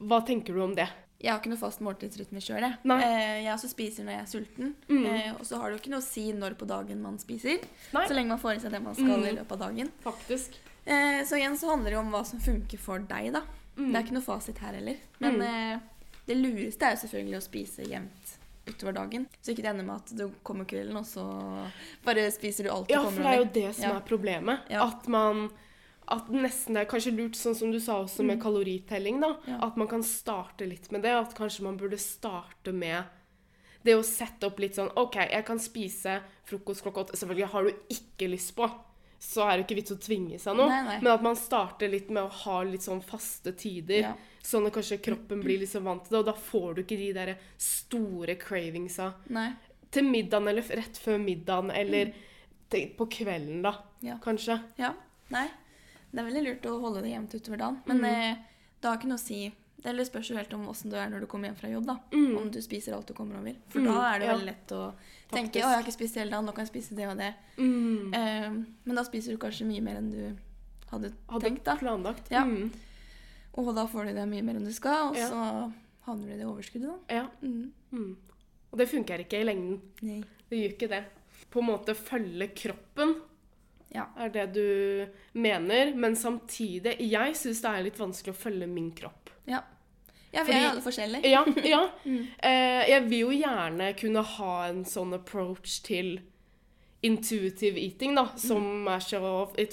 [0.00, 0.88] hva tenker du om det?
[1.22, 2.64] Jeg har ikke noe fast måltidsrytme sjøl.
[2.64, 2.78] Jeg.
[2.96, 4.72] Eh, jeg også spiser når jeg er sulten.
[4.88, 5.04] Mm.
[5.06, 7.60] Eh, og så har det jo ikke noe å si når på dagen man spiser.
[7.94, 8.06] Nei.
[8.08, 9.28] Så lenge man får i seg det man skal Mm.
[9.28, 9.92] i løpet av dagen.
[10.02, 10.56] Faktisk.
[10.82, 13.44] Eh, så igjen så handler det jo om hva som funker for deg, da.
[13.76, 13.92] Mm.
[13.92, 14.96] Det er ikke noe fasit her heller.
[15.22, 15.80] Men Mm.
[16.26, 19.26] Det lureste er jo selvfølgelig å spise jevnt utover dagen.
[19.42, 21.24] Så ikke det ender med at du kommer kvelden, og så
[22.04, 23.96] bare spiser du alt du Ja, for det er jo det som Ja.
[23.96, 24.60] er problemet.
[24.70, 24.86] Ja.
[24.86, 25.50] At man
[26.12, 29.36] at nesten det er kanskje lurt, sånn som du sa også med kaloritelling, da.
[29.46, 29.58] Ja.
[29.62, 31.10] At man kan starte litt med det.
[31.14, 33.04] At kanskje man burde starte med
[33.84, 37.16] det å sette opp litt sånn OK, jeg kan spise frokost klokka åtte.
[37.16, 38.68] Selvfølgelig har du ikke lyst på,
[39.22, 40.66] så er det ikke vits å tvinge seg noe.
[40.68, 40.96] Nei, nei.
[41.02, 44.00] Men at man starter litt med å ha litt sånn faste tider.
[44.08, 44.12] Ja.
[44.42, 47.12] Sånn at kanskje kroppen blir liksom vant til det, og da får du ikke de
[47.14, 47.30] der
[47.62, 49.52] store cravingsa Nei.
[49.94, 52.96] til middagen eller rett før middagen eller mm.
[52.98, 53.76] på kvelden, da.
[54.02, 54.18] Ja.
[54.24, 54.58] kanskje.
[54.82, 54.90] Ja.
[55.30, 55.46] Nei.
[56.10, 57.78] Det er veldig lurt å holde det jevnt utover dagen.
[57.86, 58.04] Men Mm.
[58.10, 58.36] eh,
[58.80, 59.52] det har ikke noe å si
[59.84, 61.86] eller spørs jo helt om åssen du er når du kommer hjem fra jobb.
[61.86, 61.96] da.
[62.12, 62.36] Mm.
[62.38, 63.54] Om du spiser alt du kommer over.
[63.68, 64.92] For Mm, da er det veldig lett å
[65.32, 67.34] tenke å, jeg har ikke spist hele dagen, nå kan jeg spise det og det.
[67.58, 68.14] Mm.
[68.14, 68.50] Eh,
[68.84, 70.36] men da spiser du kanskje mye mer enn du
[70.92, 71.64] hadde, Hadde tenkt.
[71.64, 71.76] da.
[71.76, 72.30] planlagt.
[72.30, 72.44] Ja.
[72.44, 72.70] Mm.
[73.54, 75.28] Og da får du det mye mer enn du skal, og Ja.
[75.28, 75.72] så
[76.06, 77.14] havner du i det overskuddet, da.
[77.14, 77.26] Ja.
[77.42, 77.72] Mm.
[77.92, 78.16] Mm.
[78.72, 79.80] Og det funker ikke i lengden.
[80.02, 80.22] Nei.
[80.48, 81.04] Det gjør ikke det.
[81.50, 83.16] På en måte følge kroppen
[83.94, 84.06] Ja.
[84.16, 88.90] er det du mener, men samtidig Jeg syns det er litt vanskelig å følge min
[88.92, 89.28] kropp.
[89.46, 89.60] Ja.
[90.32, 91.28] Ja, vi er alle forskjellige.
[91.28, 91.82] Ja, ja.
[92.04, 92.26] Mm.
[92.42, 96.20] Eh, jeg vil jo gjerne kunne ha en sånn approach til
[97.02, 99.20] intuitive eating, da, som er så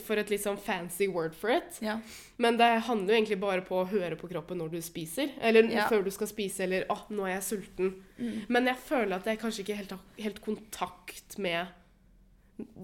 [0.04, 1.78] For et litt sånn fancy word for it.
[1.86, 2.00] Ja.
[2.42, 5.30] Men det handler jo egentlig bare på å høre på kroppen når du spiser.
[5.40, 5.88] Eller Ja.
[5.88, 7.94] før du skal spise, eller 'Å, nå er jeg sulten'.
[8.18, 8.46] Mm.
[8.50, 11.68] Men jeg føler at jeg kanskje ikke helt har helt kontakt med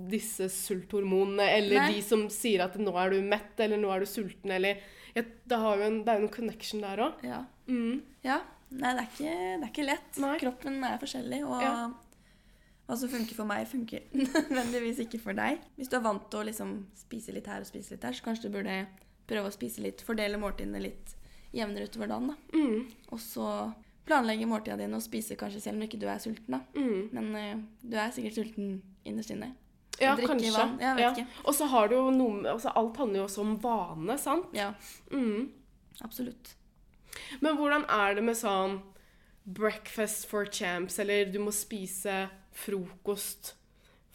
[0.09, 1.93] disse sulthormonene, eller Nei.
[1.95, 4.77] de som sier at 'nå er du mett', eller 'nå er du sulten', eller
[5.15, 7.23] jeg, det, har jo en, det er jo en connection der òg.
[7.23, 7.45] ja.
[7.67, 8.01] Mm.
[8.23, 8.41] Ja.
[8.71, 10.17] Nei, det er ikke, det er ikke lett.
[10.19, 10.37] Nei.
[10.41, 11.75] Kroppen er forskjellig, og Ja.
[12.87, 15.59] hva som funker for meg, funker nødvendigvis ikke for deg.
[15.77, 18.23] Hvis du er vant til å liksom spise litt her og spise litt der, så
[18.25, 18.85] kanskje du burde
[19.27, 21.15] prøve å spise litt, fordele måltidene litt
[21.55, 22.27] jevnere utover dagen.
[22.27, 22.35] da.
[22.57, 22.87] Mm.
[23.11, 23.73] Og så
[24.05, 26.51] planlegge måltidene dine og spise kanskje selv om ikke du er sulten.
[26.57, 26.59] da.
[26.75, 27.09] Mm.
[27.15, 29.53] Men uh, du er sikkert sulten innerst inne.
[30.01, 30.51] Ja, kanskje.
[30.51, 31.11] vann, jeg vet Ja.
[31.13, 31.27] ikke.
[31.47, 34.51] Og så har du jo noe med altså Alt handler jo også om vane, sant?
[34.53, 34.73] Ja,
[35.09, 35.49] Mm.
[36.03, 36.53] absolutt.
[37.43, 38.79] Men hvordan er det med sånn
[39.45, 42.25] breakfast for champs, eller du må spise
[42.55, 43.53] frokost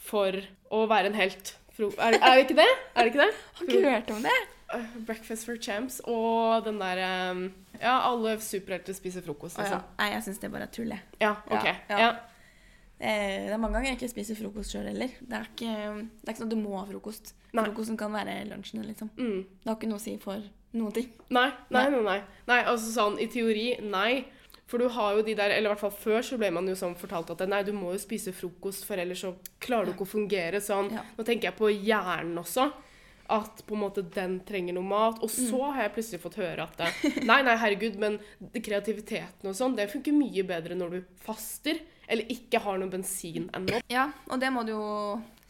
[0.01, 0.41] for
[0.73, 1.55] å være en helt?
[1.81, 2.71] Er, er det ikke det?
[2.95, 3.35] Er det ikke det?
[3.57, 4.39] Har ikke hørt om det.
[4.71, 7.01] Uh, breakfast for champs og den der
[7.33, 7.41] um,
[7.81, 9.81] Ja, alle superhelter spiser frokost, liksom.
[9.99, 11.03] Nei, jeg syns det bare er tull, jeg.
[11.23, 11.65] Ja, OK.
[11.67, 12.11] Ja, Ja, ja.
[13.01, 15.09] Eh, det er mange ganger jeg ikke spiser frokost sjøl heller.
[15.25, 15.75] Det er, ikke,
[16.21, 17.33] det er ikke sånn at du må ha frokost.
[17.57, 17.65] Nei.
[17.65, 19.09] Frokosten kan være lunsjen, liksom.
[19.17, 19.39] Mm.
[19.63, 20.43] Det har ikke noe å si for
[20.77, 21.09] noen ting.
[21.33, 22.03] Nei, nei, Nei.
[22.05, 22.19] nei,
[22.51, 22.61] nei.
[22.69, 24.27] Altså sånn i teori, nei.
[24.71, 26.77] For du har jo de der, eller i hvert fall før så ble man jo
[26.79, 30.07] sånn fortalt at nei, du må jo spise frokost, for ellers så klarer du ikke
[30.07, 30.93] å fungere sånn.
[30.95, 31.03] Ja.
[31.17, 32.69] Nå tenker jeg på hjernen også.
[33.31, 35.19] At på en måte den trenger noe mat.
[35.23, 35.73] Og så Mm.
[35.75, 38.19] har jeg plutselig fått høre at det, Nei, nei, herregud, men
[38.55, 41.79] kreativiteten og sånn, det funker mye bedre når du faster.
[42.11, 43.81] Eller ikke har noe bensin ennå.
[43.93, 44.85] Ja, og det må du jo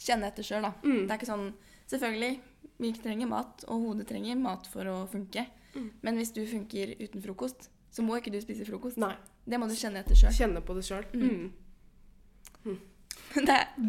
[0.01, 0.75] kjenne etter sjøl, da.
[0.85, 1.07] Mm.
[1.07, 1.51] Det er ikke sånn
[1.91, 2.37] Selvfølgelig,
[2.79, 5.43] vi trenger mat, og hodet trenger mat for å funke.
[5.75, 5.89] Mm.
[6.07, 9.01] Men hvis du funker uten frokost, så må ikke du spise frokost.
[9.03, 9.17] Nei.
[9.43, 10.37] Det må du kjenne etter sjøl.
[10.37, 11.09] Kjenne på det sjøl.
[11.19, 11.51] Mm.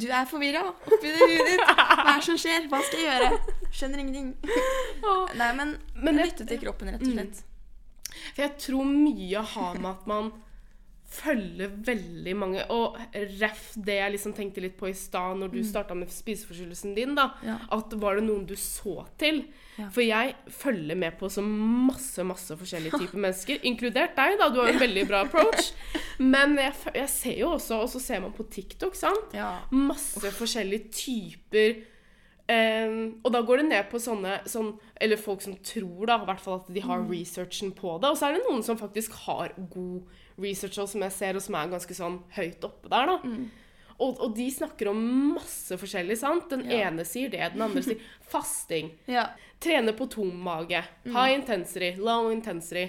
[0.02, 1.62] Du er forvirra oppi det huet ditt.
[1.66, 2.68] Hva er det som skjer?
[2.70, 3.56] Hva skal jeg gjøre?
[3.74, 4.28] Skjønner ingenting.
[5.40, 7.42] Nei, men, Men lytte til kroppen, rett og slett.
[8.36, 10.30] For jeg tror mye har med at man
[11.12, 12.96] følger veldig mange Og
[13.42, 17.16] ref det jeg liksom tenkte litt på i stad når du starta med spiseforstyrrelsen din,
[17.18, 17.32] da.
[17.46, 17.58] Ja.
[17.76, 19.44] At var det noen du så til?
[19.78, 19.90] Ja.
[19.92, 24.38] For jeg følger med på så masse masse forskjellige typer mennesker, inkludert deg.
[24.40, 25.72] da, Du har en veldig bra approach.
[26.20, 29.36] Men jeg, jeg ser jo også, og så ser man på TikTok, sant?
[29.36, 29.58] Ja.
[29.72, 31.82] Masse forskjellige typer
[32.52, 36.28] Um, og da går det ned på sånne sånn, Eller folk som tror da, i
[36.28, 38.10] hvert fall at de har researchen på det.
[38.12, 41.42] Og så er det noen som faktisk har god research, og som jeg ser, og
[41.42, 43.06] som er ganske sånn høyt oppe der.
[43.06, 43.18] da.
[44.02, 45.02] Og, og de snakker om
[45.36, 46.18] masse forskjellig.
[46.18, 46.48] sant?
[46.50, 46.88] Den Ja.
[46.90, 48.00] ene sier det, den andre sier
[48.32, 48.94] fasting.
[49.08, 49.28] ja.
[49.62, 50.80] Trene på tom mage.
[51.06, 52.88] High intensity, low intensity.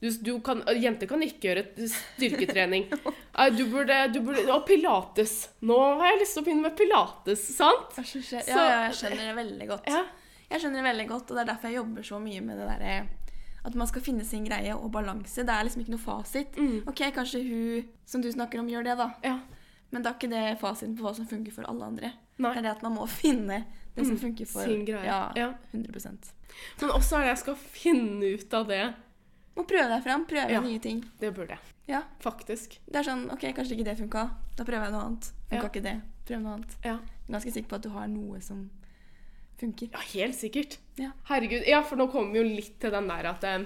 [0.00, 2.86] Du, du kan, jenter kan ikke gjøre styrketrening.
[3.58, 5.48] Du burde, du burde Og pilates.
[5.66, 7.96] Nå har jeg lyst til å begynne med pilates, sant?
[7.98, 9.88] Ja, ja, jeg skjønner det veldig godt.
[9.90, 10.04] Ja.
[10.50, 12.68] Jeg skjønner det veldig godt, og det er derfor jeg jobber så mye med det
[12.70, 12.94] derre
[13.64, 15.44] at man skal finne sin greie og balanse.
[15.44, 16.56] Det er liksom ikke noe fasit.
[16.56, 16.82] Mm.
[16.90, 19.10] Ok, kanskje hun som du snakker om, gjør det, da.
[19.24, 19.38] ja.
[19.90, 22.08] Men det er ikke det fasiten på hva som funker for alle andre.
[22.38, 22.50] Nei.
[22.50, 23.60] Det er det at man må finne
[23.94, 25.04] det som Mm, funker for sin greie.
[25.06, 25.52] Ja, Ja.
[25.72, 26.32] 100%
[26.80, 28.94] Men også er det jeg skal finne ut av det.
[29.56, 30.24] Må prøve deg fram.
[30.26, 30.60] Prøve Ja.
[30.60, 31.04] nye ting.
[31.20, 31.58] Det burde jeg.
[31.86, 32.02] Ja.
[32.20, 32.78] Faktisk.
[32.90, 34.30] Det er sånn OK, kanskje ikke det funka.
[34.56, 35.32] Da prøver jeg noe annet.
[35.48, 35.68] Funka Ja.
[35.68, 36.02] ikke det.
[36.26, 36.76] Prøv noe annet.
[36.84, 36.98] Ja.
[37.30, 38.70] Ganske sikker på at du har noe som
[39.60, 39.88] funker.
[39.92, 40.78] Ja, helt sikkert.
[41.00, 41.10] Ja.
[41.30, 41.64] Herregud.
[41.68, 43.64] Ja, for nå kommer vi jo litt til den der at eh,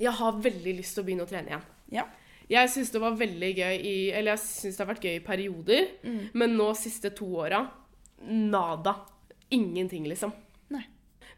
[0.00, 1.66] jeg har veldig lyst til å begynne å trene igjen.
[1.92, 2.06] Ja.
[2.52, 5.24] Jeg syns det var veldig gøy i Eller jeg syns det har vært gøy i
[5.24, 6.18] perioder, Mm.
[6.34, 7.62] men nå siste to åra
[8.26, 8.94] nada.
[9.50, 10.32] Ingenting, liksom.
[10.72, 10.82] Nei.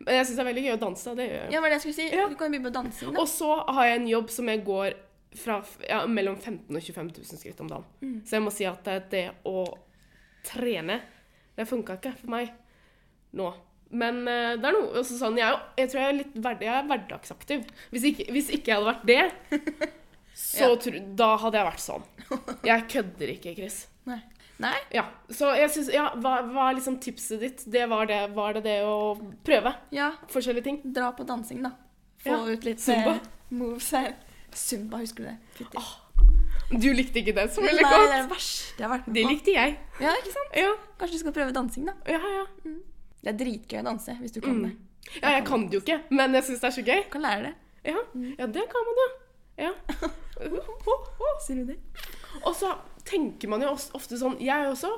[0.00, 1.14] Men jeg syns det er veldig gøy å danse.
[1.18, 1.52] Det gjør jeg.
[1.54, 2.08] Ja, var det jeg skulle si?
[2.16, 2.28] Ja.
[2.28, 3.06] Du kan begynne å danse.
[3.10, 3.20] da.
[3.20, 4.94] Og så har jeg en jobb som jeg går
[5.34, 5.56] fra
[5.88, 7.86] ja, mellom 15 og 25 000 skritt om dagen.
[8.02, 8.20] Mm.
[8.26, 9.64] Så jeg må si at det, det å
[10.46, 11.00] trene,
[11.56, 12.52] det funka ikke for meg
[13.34, 13.52] nå.
[13.94, 16.74] Men uh, det er noe altså, sånn, jeg, jeg tror jeg er litt hverd, jeg
[16.74, 17.66] er hverdagsaktiv.
[17.92, 19.60] Hvis ikke, hvis ikke jeg hadde vært det,
[20.34, 20.76] så Ja.
[20.82, 22.06] tro, da hadde jeg vært sånn.
[22.66, 23.76] Jeg kødder ikke, Chris.
[24.10, 24.20] Nei.
[24.62, 24.74] Nei?
[24.94, 27.62] Ja, så jeg synes, ja, hva, hva er liksom tipset ditt?
[27.74, 29.14] Det var det, var det det å
[29.46, 30.76] prøve Ja, forskjellige ting?
[30.94, 31.72] dra på dansing, da.
[32.24, 32.54] Få Ja.
[32.54, 33.16] ut litt Zumba.
[33.18, 34.14] eh, moves her.
[34.54, 35.36] Zumba, husker du det?
[35.58, 35.82] Fytti.
[36.80, 38.10] Du likte ikke det så Nei, det er godt.
[38.14, 39.74] det verste jeg har vært med Det likte jeg.
[40.00, 40.54] Ja, ikke sant?
[40.56, 41.94] Ja, Kanskje du skal prøve dansing, da.
[42.08, 42.44] ja, ja.
[43.24, 44.64] Det er dritgøy å danse hvis du kan Mm.
[44.68, 44.74] det.
[45.22, 47.02] Ja, jeg kan det jo ikke, men jeg syns det er så gøy.
[47.04, 47.54] Du kan lære det.
[47.84, 47.98] Ja,
[48.38, 49.08] ja det kan man jo.
[49.64, 49.72] Ja.
[51.44, 51.78] Sier du det?
[52.44, 52.70] Og så
[53.06, 54.90] tenker man jo ofte sånn Jeg også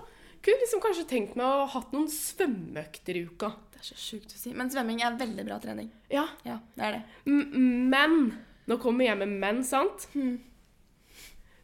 [0.47, 3.49] kunne liksom kanskje tenkt meg å ha hatt noen svømmeøkter i uka.
[3.75, 4.53] Det er så sjukt å si.
[4.55, 5.89] Men svømming er veldig bra trening.
[6.13, 7.03] Ja, Ja, det er det.
[7.27, 8.19] m- men
[8.67, 10.09] Nå kommer jeg med menn, sant?
[10.15, 10.41] Mm.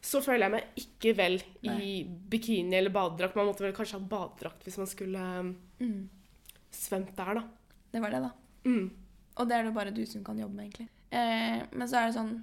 [0.03, 2.03] Så føler jeg meg ikke vel i Nei.
[2.31, 3.35] bikini eller badedrakt.
[3.35, 6.07] Man måtte vel kanskje ha badedrakt hvis man skulle Mm.
[6.75, 7.43] Svømt der, da.
[7.93, 8.31] Det var det, da.
[8.65, 8.89] Mm.
[9.37, 10.87] Og det er det bare du som kan jobbe med, egentlig.
[11.11, 12.33] Eh, men så er det sånn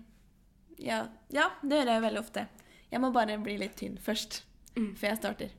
[0.81, 2.47] ja, ja, det gjør jeg veldig ofte.
[2.90, 4.43] Jeg må bare bli litt tynn først,
[4.77, 4.95] Mm.
[4.97, 5.51] før jeg starter.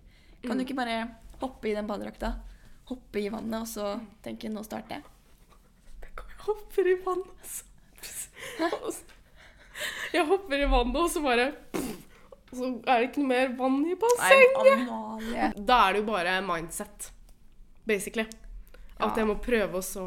[0.42, 0.96] Kan du ikke bare
[1.42, 2.34] hoppe i den badedrakta,
[2.90, 5.04] hoppe i vannet, og så tenke 'nå starter jeg'?
[6.02, 7.64] Jeg hopper i vannet.
[8.74, 9.04] Og så-
[10.14, 11.54] Jeg hopper i vannet, og så bare
[12.52, 15.66] Og så er det ikke noe mer vann i bassenget.
[15.66, 17.12] Da er det jo bare mindset,
[17.88, 18.26] basically.
[19.02, 20.06] At jeg må prøve å så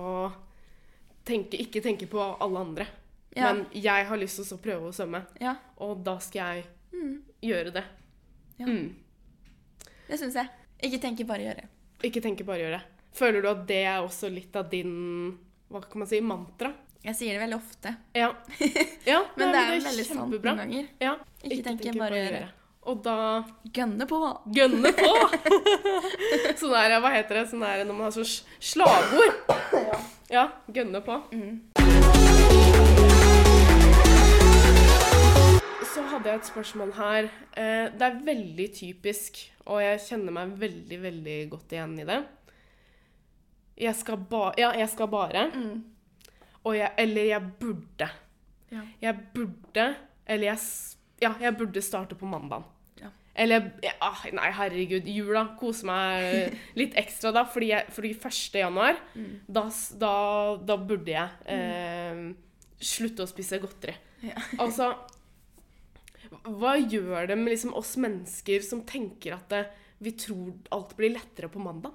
[1.24, 2.86] tenke, ikke tenke på alle andre.
[3.34, 3.52] Ja.
[3.52, 5.56] Men jeg har lyst til å så prøve å svømme, Ja.
[5.78, 7.22] og da skal jeg Mm.
[7.42, 7.84] gjøre det.
[8.58, 8.66] Ja.
[8.66, 8.94] Mm.
[10.08, 10.48] Det syns jeg.
[10.82, 11.64] Ikke tenke, bare gjøre.
[12.04, 12.80] Ikke tenke, bare gjøre.
[13.14, 15.38] Føler du at det er også litt av din
[15.70, 16.72] hva kan man si, mantra?
[17.02, 17.96] Jeg sier det veldig ofte.
[18.14, 18.30] Ja.
[19.06, 20.88] ja Men det er men veldig sant noen ganger.
[21.00, 21.16] Ja.
[21.42, 22.48] Ikke tenke, bare gjøre.
[22.84, 23.44] Og da
[23.74, 24.18] Gønne på!
[24.52, 25.12] gønne på!
[26.60, 28.28] sånn der, hva heter det, sånn der når man har sånn
[28.60, 29.38] slagord.
[30.32, 31.16] Ja, gønne på.
[31.32, 31.62] Mm.
[35.94, 37.30] Så hadde jeg et spørsmål her.
[37.56, 42.20] Eh, Det er veldig typisk, og jeg kjenner meg veldig, veldig godt igjen i det.
[43.80, 44.50] Jeg skal ba...
[44.60, 45.48] Ja, jeg skal bare.
[45.54, 45.80] Mm.
[46.64, 48.10] Og jeg, eller jeg burde.
[48.72, 48.84] Ja.
[49.02, 49.88] Jeg burde
[50.26, 50.58] Eller jeg
[51.22, 52.64] Ja, jeg burde starte på mandag.
[53.36, 53.92] Eller ja,
[54.32, 55.06] Nei, herregud.
[55.10, 55.56] Jula.
[55.58, 57.42] Kose meg litt ekstra da.
[57.44, 58.58] Fordi, jeg, fordi 1.
[58.62, 59.40] januar, Mm.
[59.48, 59.64] da,
[59.98, 60.12] da,
[60.62, 62.32] da burde jeg eh,
[62.78, 63.96] slutte å spise godteri.
[64.22, 64.36] Ja.
[64.62, 64.92] Altså
[66.44, 69.64] Hva gjør det med liksom oss mennesker som tenker at det,
[70.04, 71.92] vi tror alt blir lettere på mandag?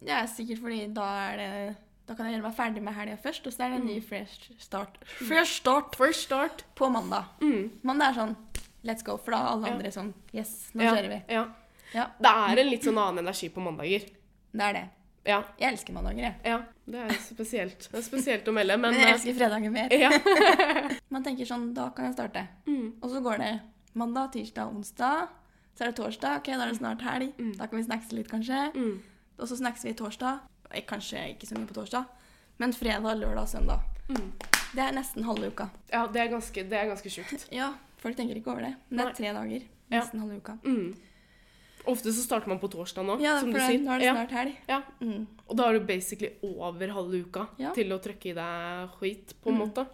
[0.00, 1.76] Det er sikkert fordi da er det
[2.08, 3.90] Da kan jeg gjøre meg ferdig med helga først, og så er det en Mm.
[3.94, 4.96] ny fresh start.
[5.06, 6.64] Fresh start First start.
[6.74, 7.24] på mandag.
[7.40, 7.70] Mm.
[7.84, 8.36] Mandag er sånn
[8.84, 9.72] let's go, for da er alle Ja.
[9.74, 11.22] andre sånn yes, nå Ja, kjører vi.
[11.34, 11.46] ja.
[11.92, 14.00] Ja, Det er en litt sånn annen energi på mandager.
[14.52, 14.88] det er det.
[15.26, 15.42] Ja.
[15.58, 16.34] Jeg elsker mandager, jeg.
[16.44, 17.88] Ja, det er spesielt.
[17.92, 19.88] Det er spesielt å melde, men Men jeg eh, elsker fredager mer.
[19.90, 20.10] ja.
[21.10, 22.46] Man tenker sånn, da kan jeg starte.
[22.66, 22.94] Mm.
[23.02, 23.60] Og så går det
[23.94, 25.28] mandag, tirsdag, onsdag.
[25.76, 26.36] Så er det torsdag.
[26.38, 27.34] Ok, da er det snart helg.
[27.38, 27.52] Mm.
[27.58, 28.72] Da kan vi snackse litt, kanskje.
[28.74, 29.02] Mm.
[29.38, 30.40] Og så snackser vi torsdag.
[30.70, 32.06] Eh, Kanskje ikke så mye på torsdag.
[32.58, 33.80] Men fredag, lørdag, søndag.
[34.08, 34.32] Mm.
[34.74, 35.68] Det er nesten halve uka.
[35.92, 37.48] ja, det er ganske, det er ganske sjukt.
[37.52, 38.74] Ja, folk tenker ikke over det.
[38.88, 39.62] Men det er tre dager.
[39.90, 40.00] Ja.
[40.00, 40.58] Nesten halve uka.
[40.64, 40.94] Mm.
[41.90, 43.80] Ofte så starter man på torsdag nå, Ja, som du sier.
[43.80, 44.56] nå er det snart helg.
[44.68, 44.82] ja.
[45.00, 45.26] Mm.
[45.48, 47.72] Og da er du basically over halve uka Ja.
[47.72, 49.62] til å trykke i deg skit, på en Mm.
[49.68, 49.86] måte.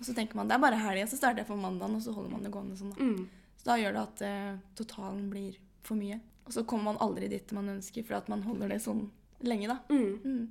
[0.00, 2.02] Og så tenker man det er bare helg, og så starter jeg på mandagen, og
[2.02, 2.90] så holder man det gående sånn.
[2.94, 3.02] da.
[3.02, 3.28] Mm.
[3.56, 6.20] Så da gjør det at uh, totalen blir for mye.
[6.46, 9.08] Og så kommer man aldri dit man ønsker, for at man holder det sånn
[9.42, 9.78] lenge, da.
[9.90, 10.18] Mm.
[10.24, 10.48] Mm.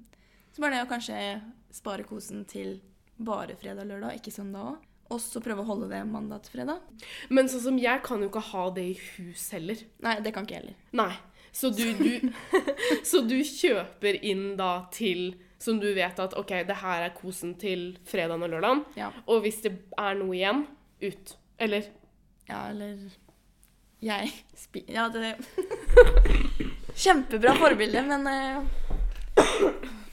[0.54, 1.42] Så bare det å kanskje
[1.72, 2.80] spare kosen til
[3.20, 4.78] bare fredag og lørdag, ikke søndag òg.
[5.14, 6.84] Og så prøve å holde det mandag til fredag.
[7.32, 9.84] Men sånn som jeg kan jo ikke ha det i hus heller.
[10.04, 10.80] Nei, det kan ikke jeg heller.
[11.00, 11.12] Nei.
[11.58, 12.32] Så du, du,
[13.10, 17.56] så du kjøper inn da til Som du vet at OK, det her er kosen
[17.58, 18.84] til fredagen og lørdagen.
[19.00, 19.08] Ja.
[19.26, 20.68] Og hvis det er noe igjen,
[21.02, 21.34] ut.
[21.58, 21.88] Eller
[22.48, 23.08] Ja, eller
[24.06, 24.84] Jeg spi...
[24.94, 25.34] Ja, det
[27.08, 28.62] Kjempebra forbilde, men uh,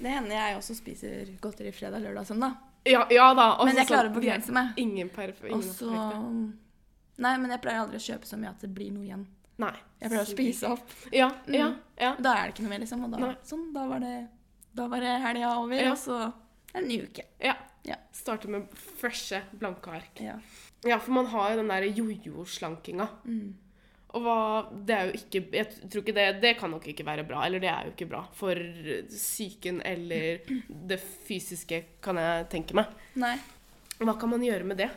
[0.00, 2.56] det hender jeg også spiser godteri fredag, lørdag, søndag.
[2.86, 3.46] Ja, ja da.
[3.56, 4.74] Også, Men jeg klarer å begrense meg.
[4.76, 5.52] Ingen perfekt.
[5.54, 5.90] Og så
[7.16, 9.26] Nei, men jeg pleier aldri å kjøpe så mye at det blir noe igjen.
[9.62, 9.74] Nei.
[10.02, 10.94] Jeg pleier å spise opp.
[11.14, 11.76] Ja, ja, Mm.
[12.00, 12.14] ja.
[12.18, 13.04] Da er det ikke noe mer, liksom.
[13.04, 13.34] Og da, Nei.
[13.46, 14.28] sånn, da var det
[14.74, 15.92] Da var det helga over, Ja.
[15.92, 16.32] og så er
[16.74, 17.22] det en ny uke.
[17.40, 17.54] ja.
[17.86, 17.96] Ja.
[18.12, 20.18] Starte med freshe, blanke ark.
[20.20, 20.38] Ja.
[20.84, 23.08] Ja, for man har jo den derre jojo-slankinga.
[23.26, 23.54] Mm.
[24.14, 24.38] Og hva
[24.86, 27.42] Det er jo ikke Jeg tror ikke det Det kan nok ikke være bra.
[27.46, 28.60] Eller det er jo ikke bra for
[29.10, 32.92] psyken eller det fysiske, kan jeg tenke meg.
[33.18, 33.36] Nei.
[34.00, 34.90] Hva kan man gjøre med det?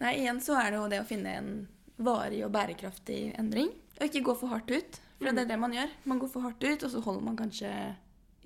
[0.00, 1.50] Nei, igjen så er det jo det å finne en
[2.00, 3.70] varig og bærekraftig endring.
[3.98, 5.00] Og ikke gå for hardt ut.
[5.20, 5.90] For det er det man gjør.
[6.08, 7.70] Man går for hardt ut, og så holder man kanskje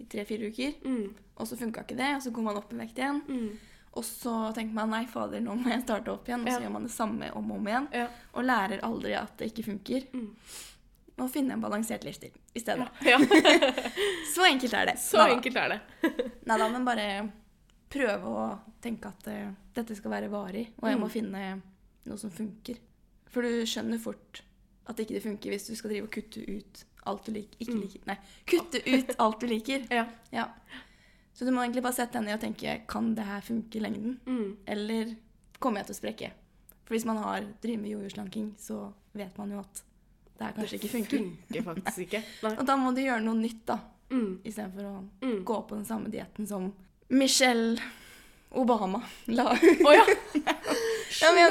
[0.02, 0.74] i tre-fire uker.
[0.82, 1.12] Mm.
[1.38, 3.20] Og så funka ikke det, og så går man opp i vekt igjen.
[3.28, 3.73] Mm.
[3.94, 6.40] Og så tenker man nei, fader, nå må jeg starte opp igjen.
[6.42, 6.60] Og så Ja.
[6.66, 7.88] gjør man det samme om og om igjen.
[7.94, 8.08] Ja.
[8.34, 10.06] Og lærer aldri at det ikke funker.
[10.12, 10.32] Mm.
[11.18, 12.88] Og finne en balansert livsstil i stedet.
[13.06, 13.18] ja.
[14.34, 14.96] Så enkelt er det.
[14.98, 15.36] Så Neida.
[15.36, 15.80] enkelt er det.
[16.46, 17.30] Nei da, men bare
[17.94, 18.48] prøve å
[18.82, 21.10] tenke at uh, dette skal være varig, og jeg må Mm.
[21.14, 21.62] finne
[22.06, 22.76] noe som funker.
[23.30, 24.42] For du skjønner fort
[24.90, 27.56] at ikke det funker hvis du skal drive og kutte ut alt du liker.
[27.60, 27.80] Ikke Mm.
[27.86, 28.00] liker.
[28.10, 28.18] Nei,
[28.50, 29.86] kutte ut alt du liker.
[29.90, 30.06] Ja.
[30.32, 30.48] Ja.
[31.34, 33.80] Så du må egentlig bare sette deg ned og tenke kan det her funke i
[33.82, 34.56] lengden, Mm.
[34.66, 35.16] eller
[35.58, 36.30] kommer jeg til å sprekke?
[36.84, 39.82] For hvis man har driver med jojo-slanking, så vet man jo at
[40.38, 41.18] det her kanskje ikke funker.
[41.18, 42.22] Funker faktisk ikke.
[42.58, 43.78] Og da må du gjøre noe nytt, da.
[44.10, 44.38] Mm.
[44.44, 45.44] Istedenfor å Mm.
[45.44, 46.72] gå på den samme dietten som
[47.10, 47.78] Michelle
[48.52, 49.80] Obama la ut.
[49.82, 50.04] Å ja.
[51.22, 51.48] Ja, ja,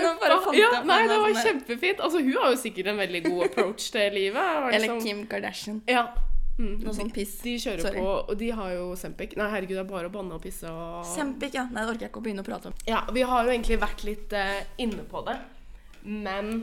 [0.83, 1.99] nei, det var sånn- kjempefint.
[2.03, 4.35] Altså, hun har jo sikkert en veldig god approach til livet.
[4.35, 4.73] Liksom...
[4.73, 5.81] Eller liksom- Kim Kardashian.
[5.87, 6.13] Ja.
[6.59, 6.83] Mm.
[6.83, 7.39] Noe sånn piss.
[7.41, 8.01] De kjører Sorry.
[8.03, 9.33] på, og de har jo Sempic.
[9.39, 11.65] Nei, herregud, det er bare å banne og pisse og Sempik, ja.
[11.71, 12.77] Nei, det orker jeg ikke å begynne å prate om.
[12.89, 15.39] Ja, vi har jo egentlig vært litt uh, inne på det.
[16.03, 16.53] Men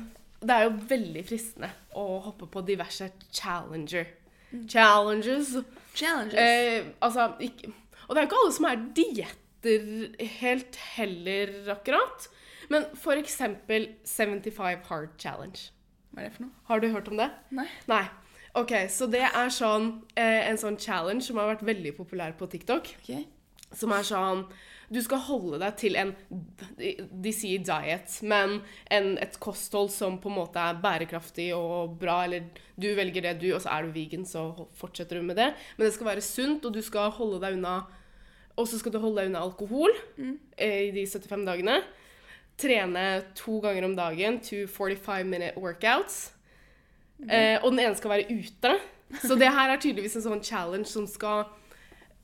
[0.41, 4.09] det er jo veldig fristende å hoppe på diverse challenger.
[4.71, 5.53] Challenges.
[5.95, 6.39] Challenges.
[6.39, 7.73] Eh, altså, ikke,
[8.07, 12.31] og det er jo ikke alle som er dietter helt heller, akkurat.
[12.71, 15.71] Men for eksempel 75 Hard Challenge.
[16.11, 16.55] Hva er det for noe?
[16.71, 17.29] Har du hørt om det?
[17.55, 17.67] Nei.
[17.91, 18.05] Nei.
[18.59, 22.49] Ok, så det er sånn, eh, en sånn challenge som har vært veldig populær på
[22.51, 22.89] TikTok.
[23.03, 23.27] Okay.
[23.73, 24.47] Som er sånn
[24.91, 26.09] Du skal holde deg til en
[26.75, 28.57] De, de sier diet, men
[28.91, 32.25] en, et kosthold som på en måte er bærekraftig og bra.
[32.25, 35.53] Eller du velger det, du, og så er du vegan, så fortsetter du med det.
[35.77, 37.85] Men det skal være sunt, og du skal holde deg unna
[38.57, 39.95] Og så skal du holde deg unna alkohol
[40.59, 41.79] eh, i de 75 dagene.
[42.59, 44.41] Trene to ganger om dagen.
[44.41, 46.33] to 45 minute workouts.
[47.29, 48.75] Eh, og den ene skal være ute.
[49.25, 51.45] Så det her er tydeligvis en sånn challenge som skal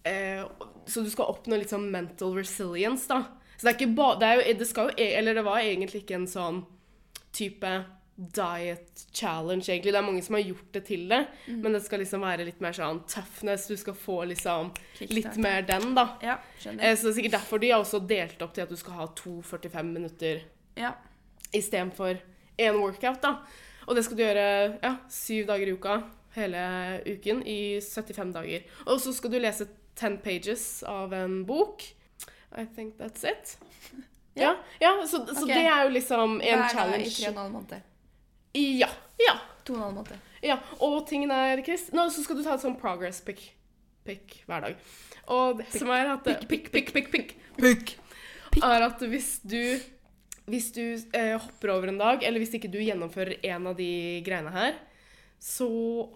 [0.06, 0.44] eh,
[0.86, 3.24] Så du skal oppnå litt sånn mental resilience, da.
[3.56, 5.58] Så det er ikke ba, det, er jo, det skal jo e- Eller det var
[5.64, 6.62] egentlig ikke en sånn
[7.36, 7.72] type
[8.16, 9.92] diet challenge, egentlig.
[9.92, 11.18] Det er mange som har gjort det til det.
[11.52, 13.66] Men det skal liksom være litt mer sånn toughness.
[13.68, 14.70] Du skal få liksom
[15.12, 16.06] litt mer den, da.
[16.24, 16.80] Ja, skjønner.
[16.80, 18.96] Eh, så det er sikkert derfor de har også delt opp til at du skal
[19.02, 20.40] ha to 45 minutter
[20.80, 20.94] Ja.
[21.52, 22.16] istedenfor
[22.56, 23.34] én workout, da.
[23.86, 24.46] Og det skal du gjøre
[24.82, 25.96] ja, syv dager i uka
[26.36, 26.62] hele
[27.06, 28.64] uken i 75 dager.
[28.86, 31.82] Og så skal du lese 10 pages av en bok.
[32.56, 33.56] I think that's it.
[34.36, 34.90] Ja, Ja.
[35.06, 35.48] så, så Ok.
[35.48, 37.28] det er jo liksom en Hver dag i tre og challenge.
[37.28, 37.82] en halv måned.
[38.54, 38.88] Ja.
[39.20, 39.34] Ja.
[39.64, 40.18] To og en halv måned.
[40.42, 40.58] ja.
[40.80, 43.54] Og tingen er, Chris Nå så skal du ta et sånn progress pick,
[44.04, 44.76] pick hver dag.
[45.28, 47.36] Og det som er at pick, Pick, pick, pick, pick.
[47.58, 47.96] pick.
[48.62, 49.78] Er at hvis du
[50.46, 50.82] hvis du
[51.12, 54.74] eh, hopper over en dag, eller hvis ikke du gjennomfører en av de greiene her,
[55.42, 55.66] så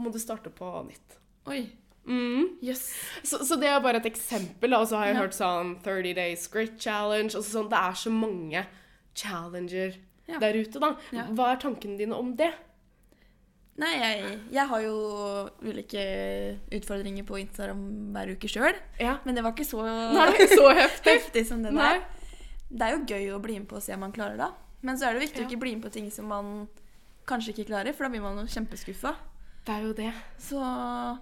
[0.00, 1.16] må du starte på nytt.
[1.50, 1.64] Oi.
[2.06, 2.56] Mm.
[2.64, 2.86] Yes.
[3.22, 4.72] Så, så det er bare et eksempel.
[4.78, 5.20] Og så har jeg Ja.
[5.20, 7.34] hørt sånn 30 Days Grit Challenge.
[7.36, 8.66] og så sånn, Det er så mange
[9.14, 9.96] challenger
[10.28, 10.38] Ja.
[10.38, 10.96] der ute, da.
[11.12, 11.26] Ja.
[11.34, 12.52] Hva er tankene dine om det?
[13.80, 14.96] Nei, jeg, jeg har jo
[15.64, 16.02] ulike
[16.76, 18.74] utfordringer på Instagram hver uke sjøl.
[19.00, 19.18] Ja.
[19.24, 21.14] Men det var ikke så Nei, så heftig.
[21.20, 21.92] heftig som det Nei.
[21.98, 22.02] der.
[22.70, 24.50] Det er jo gøy å bli med på og se om man klarer det.
[24.82, 25.46] Men så er det viktig Ja.
[25.46, 26.68] å ikke bli med på ting som man
[27.26, 29.14] kanskje ikke klarer, for da blir man jo kjempeskuffa.
[29.66, 30.12] Det er jo det.
[30.38, 31.18] Så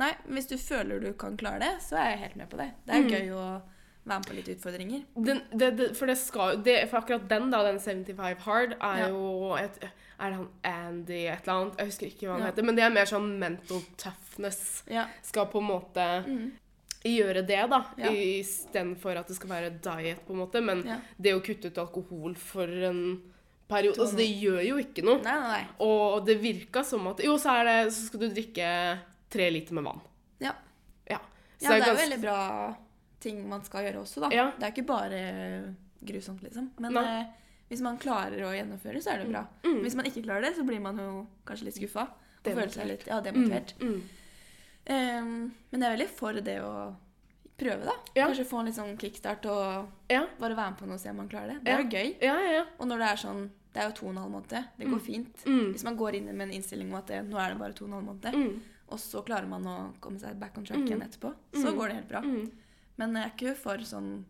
[0.00, 2.70] Nei, hvis du føler du kan klare det, så er jeg helt med på det.
[2.86, 3.10] Det er Mm.
[3.10, 3.62] gøy å
[4.06, 5.04] være med på litt utfordringer.
[5.22, 8.96] Den, det, det, for det skal det, For akkurat den, da, den 75 Hard, er
[8.98, 9.08] Ja.
[9.08, 9.78] jo et,
[10.20, 11.76] Er det han Andy et eller annet?
[11.78, 12.46] Jeg husker ikke hva han Ja.
[12.52, 12.62] heter.
[12.64, 14.82] Men det er mer sånn mental toughness.
[15.22, 16.52] Skal på en måte Mm.
[17.04, 17.80] Gjøre det, da.
[17.98, 18.10] Ja.
[18.12, 20.62] Istedenfor at det skal være diet, på en måte.
[20.62, 20.98] Men Ja.
[21.18, 23.22] det å kutte ut alkohol for en
[23.68, 25.22] periode Altså, det gjør jo ikke noe.
[25.22, 25.66] Nei, nei, nei.
[25.80, 28.70] Og det virka som at Jo, så, det, så skal du drikke
[29.32, 30.00] tre liter med vann.
[30.40, 30.54] Ja.
[31.08, 31.18] Ja.
[31.58, 32.38] Så ja, det er jo veldig bra
[33.22, 34.32] ting man skal gjøre også, da.
[34.34, 34.50] Ja.
[34.58, 35.22] Det er ikke bare
[36.02, 36.72] grusomt, liksom.
[36.82, 37.30] Men eh,
[37.70, 39.46] hvis man klarer å gjennomføre, så er det bra.
[39.64, 39.78] Mm.
[39.84, 42.08] Hvis man ikke klarer det, så blir man jo kanskje litt skuffa.
[42.42, 43.76] Og føler seg litt ja, demotivert.
[43.78, 43.92] Mm.
[43.94, 44.21] Mm.
[44.86, 46.94] Ehm, men jeg er veldig for det å
[47.58, 47.92] prøve, da.
[48.16, 48.26] Ja.
[48.26, 50.26] Kanskje få en litt sånn kickstart og Ja.
[50.40, 51.64] bare være med på noe og se om man klarer det.
[51.64, 51.78] Det Ja.
[51.78, 52.16] er jo gøy.
[52.22, 52.64] Ja, ja, ja.
[52.80, 54.68] Og når det er sånn Det er jo to og en halv måned.
[54.78, 55.34] Det går fint.
[55.46, 55.72] Mm.
[55.72, 57.86] Hvis man går inn med en innstilling om at det, nå er det bare to
[57.86, 58.60] og en halv måned, Mm.
[58.90, 60.88] og så klarer man å komme seg back on track Mm.
[60.88, 61.78] igjen etterpå, så Mm.
[61.78, 62.20] går det helt bra.
[62.20, 62.50] Mm.
[62.98, 64.24] Men jeg er ikke for sånn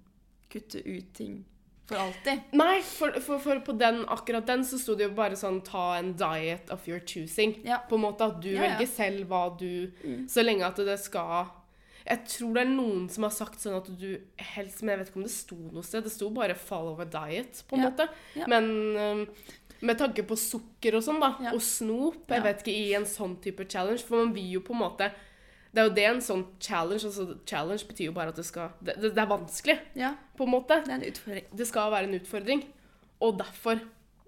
[0.49, 1.45] kutte ut ting
[1.93, 2.41] for alltid.
[2.59, 5.85] Nei, for, for, for på den, akkurat den så sto det jo bare sånn ta
[6.01, 7.55] en diet of your choosing.
[7.69, 7.79] Ja.
[7.89, 8.69] På en måte at du Ja, ja.
[8.79, 10.27] velger selv hva du Mm.
[10.29, 11.51] Så lenge at det skal
[12.05, 15.09] Jeg tror det er noen som har sagt sånn at du helst Men jeg vet
[15.13, 16.03] ikke om det sto noe sted.
[16.03, 17.91] Det sto bare 'follow a diet', på en Ja.
[17.91, 18.09] måte.
[18.35, 18.47] Ja.
[18.49, 19.29] Men um,
[19.83, 21.53] med tanke på sukker og sånn, da, Ja.
[21.55, 22.37] og snop Ja.
[22.37, 25.13] Jeg vet ikke, i en sånn type challenge, for man vil jo på en måte
[25.73, 28.75] Det er jo det en sånn challenge altså Challenge betyr jo bare at det skal
[28.85, 30.83] Det, det, det er vanskelig, Ja, på en måte.
[30.85, 31.47] det er en utfordring.
[31.57, 32.65] Det skal være en utfordring.
[33.21, 33.81] Og derfor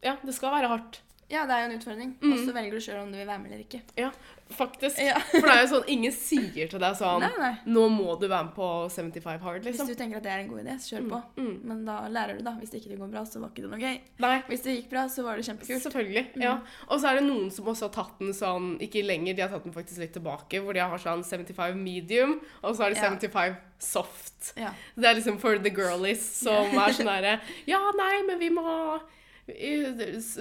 [0.04, 1.02] Ja, det skal være hardt.
[1.32, 2.10] Ja, det er jo en utfordring.
[2.20, 2.32] Mm.
[2.32, 3.80] Og så velger du sjøl om du vil være med eller ikke.
[3.96, 4.10] Ja,
[4.54, 4.98] faktisk.
[5.00, 5.16] Ja.
[5.32, 7.52] For det er jo sånn Ingen sier til deg sånn Nei, nei.
[7.64, 9.88] Nå må du være med på 75 hard, liksom.
[9.88, 11.20] Hvis du tenker at det er en god idé, så kjør på.
[11.40, 11.54] Mm.
[11.70, 12.52] Men da lærer du, da.
[12.60, 13.98] Hvis det ikke går bra, så var ikke det noe gøy.
[14.26, 15.82] Nei, Hvis det gikk bra, så var det kjempekult.
[15.86, 16.24] selvfølgelig.
[16.44, 16.54] Ja.
[16.90, 19.52] Og så er det noen som også har tatt den sånn Ikke lenger, de har
[19.54, 23.00] tatt den faktisk litt tilbake, hvor de har sånn 75 medium, og så er det
[23.00, 23.10] Ja.
[23.16, 24.52] 75 soft.
[24.60, 24.70] Ja.
[24.96, 27.34] Det er liksom for the girlies som er sånn herre
[27.68, 28.64] Ja, nei, men vi må
[28.94, 29.02] eh,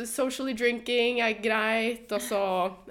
[0.05, 2.41] Socially drinking er greit, og så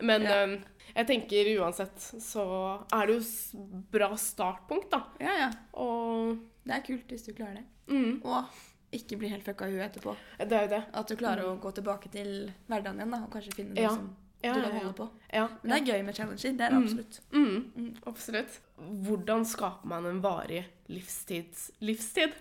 [0.03, 0.45] Men Ja.
[0.45, 0.59] um,
[0.95, 2.45] jeg tenker uansett så
[2.93, 3.59] er det jo
[3.91, 5.03] bra startpunkt, da.
[5.21, 5.51] ja, ja.
[5.75, 7.65] Og Det er kult hvis du klarer det.
[7.89, 8.45] mm, Og
[8.93, 10.17] ikke bli helt fucka i huet etterpå.
[10.39, 10.85] det er jo det.
[10.95, 13.89] At du klarer å gå tilbake til hverdagen igjen da, og kanskje finne noe Ja.
[13.91, 14.79] som Ja, du kan ja.
[14.81, 15.11] holde på.
[15.33, 16.37] Ja, Men det er gøy med challenger.
[16.37, 16.83] Det er det Mm.
[16.85, 17.21] absolutt.
[17.33, 17.97] Mm, Mm.
[18.07, 18.61] absolutt.
[18.79, 21.71] Hvordan skaper man en varig livstids...
[21.81, 22.33] Livstid?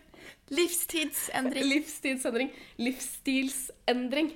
[0.52, 1.64] Livstidsendring.
[1.70, 2.52] Livstidsendring.
[2.78, 4.32] Livsstilsendring.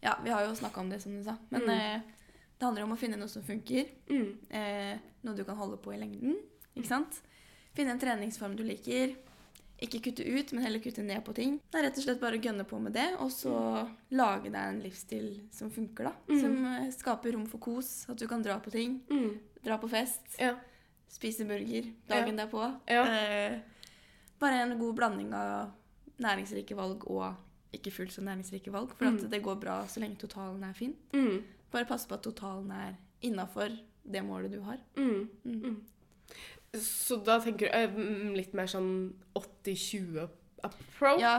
[0.00, 1.36] Ja, vi har jo snakka om det, som du sa.
[1.48, 1.70] Men Mm.
[1.96, 2.00] eh,
[2.58, 3.86] det handler om å finne noe som funker.
[4.08, 4.38] Mm.
[4.50, 6.36] Eh, noe du kan holde på i lengden.
[6.76, 7.20] Ikke sant?
[7.74, 9.16] Finne en treningsform du liker.
[9.82, 11.58] Ikke kutte ut, men heller kutte ned på ting.
[11.70, 14.54] Det er rett og slett bare å gønne på med det, og så lage deg
[14.60, 16.12] en livsstil som funker, da.
[16.28, 16.40] Mm.
[16.40, 19.00] Som eh, skaper rom for kos, at du kan dra på ting.
[19.08, 19.38] Mm.
[19.64, 20.20] Dra på fest.
[20.38, 20.56] Ja.
[21.08, 22.80] Spise burger dagen derpå.
[22.86, 23.04] Ja.
[23.06, 23.60] Eh,
[24.40, 25.70] bare en god blanding av
[26.20, 27.34] næringsrike valg og
[27.76, 28.90] ikke fullt så næringsrike valg.
[28.98, 29.30] For Mm.
[29.30, 30.94] det går bra så lenge totalen er fin.
[31.14, 31.42] Mm.
[31.70, 33.68] Bare pass på at totalen er innafor
[34.10, 34.78] det målet du har.
[34.96, 35.28] Mm.
[35.44, 35.62] Mm.
[35.64, 35.84] Mm.
[36.74, 40.28] Så da tenker du eh, litt mer sånn 80-20
[40.64, 41.20] approach?
[41.20, 41.38] Ja.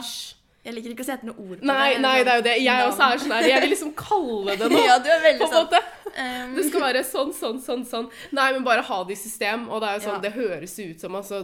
[0.63, 2.01] Jeg liker ikke å sette noe ord på Nei, det.
[2.03, 2.51] nei, det er jo det.
[2.61, 3.47] Jeg også er sånn her.
[3.49, 4.83] Jeg vil liksom kalle det noe.
[4.91, 5.65] ja, du er på veldig en sånn.
[5.65, 5.79] måte.
[6.11, 8.09] Um, Det skal være sånn, sånn, sånn, sånn.
[8.31, 9.63] Nei, men bare ha det i system.
[9.71, 10.21] Og det er jo sånn, Ja.
[10.27, 11.39] det høres ut som altså,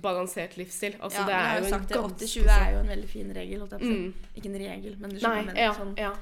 [0.00, 0.96] balansert livsstil.
[1.00, 1.98] Altså, ja, det er jo jo en sagt det.
[1.98, 3.58] ganske 80-20 er jo en veldig fin regel.
[3.60, 3.92] holdt jeg på.
[3.92, 4.14] Mm.
[4.40, 5.44] Ikke en regel, men du Nei, skjønner.
[5.52, 6.14] Men ja, sånn ja.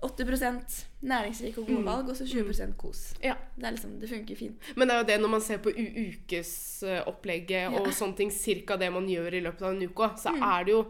[0.00, 1.84] 80 næringsrike og gode Mm.
[1.84, 3.14] valg, og så 20 kos.
[3.22, 3.34] Ja.
[3.56, 4.56] Det er liksom, det funker fint.
[4.74, 7.92] Men det er jo det når man ser på ukesopplegget og Ja.
[7.92, 10.42] sånne ting, cirka det man gjør i løpet av en uke, så Mm.
[10.42, 10.86] er det jo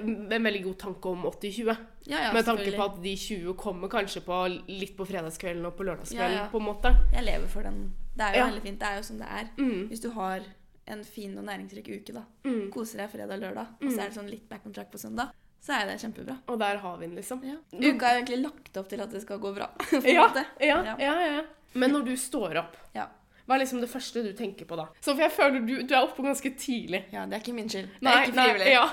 [0.00, 1.76] en veldig god tanke om 80-20.
[2.06, 4.38] Ja, ja, Med tanke på at de 20 kommer kanskje på
[4.68, 6.94] litt på fredagskvelden og på lørdagskvelden, Ja, på en måte.
[7.12, 7.92] Jeg lever for den.
[8.16, 8.80] Det er jo veldig fint.
[8.80, 9.48] Det er jo som det er.
[9.58, 9.88] Mm.
[9.88, 10.40] Hvis du har
[10.86, 12.24] en fin og næringsrik uke, da.
[12.44, 12.70] Mm.
[12.74, 13.94] Koser deg fredag og lørdag, og Mm.
[13.94, 15.30] så er det sånn litt back on track på søndag,
[15.62, 16.38] så er det kjempebra.
[16.48, 17.38] Og der har vi den, liksom.
[17.40, 19.70] Uka er jo egentlig lagt opp til at det skal gå bra.
[20.04, 20.28] Ja,
[20.60, 20.96] ja, Ja.
[20.98, 21.42] ja, ja.
[21.74, 23.06] Men når du står opp, Ja.
[23.46, 24.84] Hva er liksom det første du tenker på da?
[25.02, 27.04] Så for jeg føler du, du er oppe ganske tidlig.
[27.12, 27.88] ja, det er ikke min skyld.
[27.98, 28.86] Det Nei, er ikke nei, ja.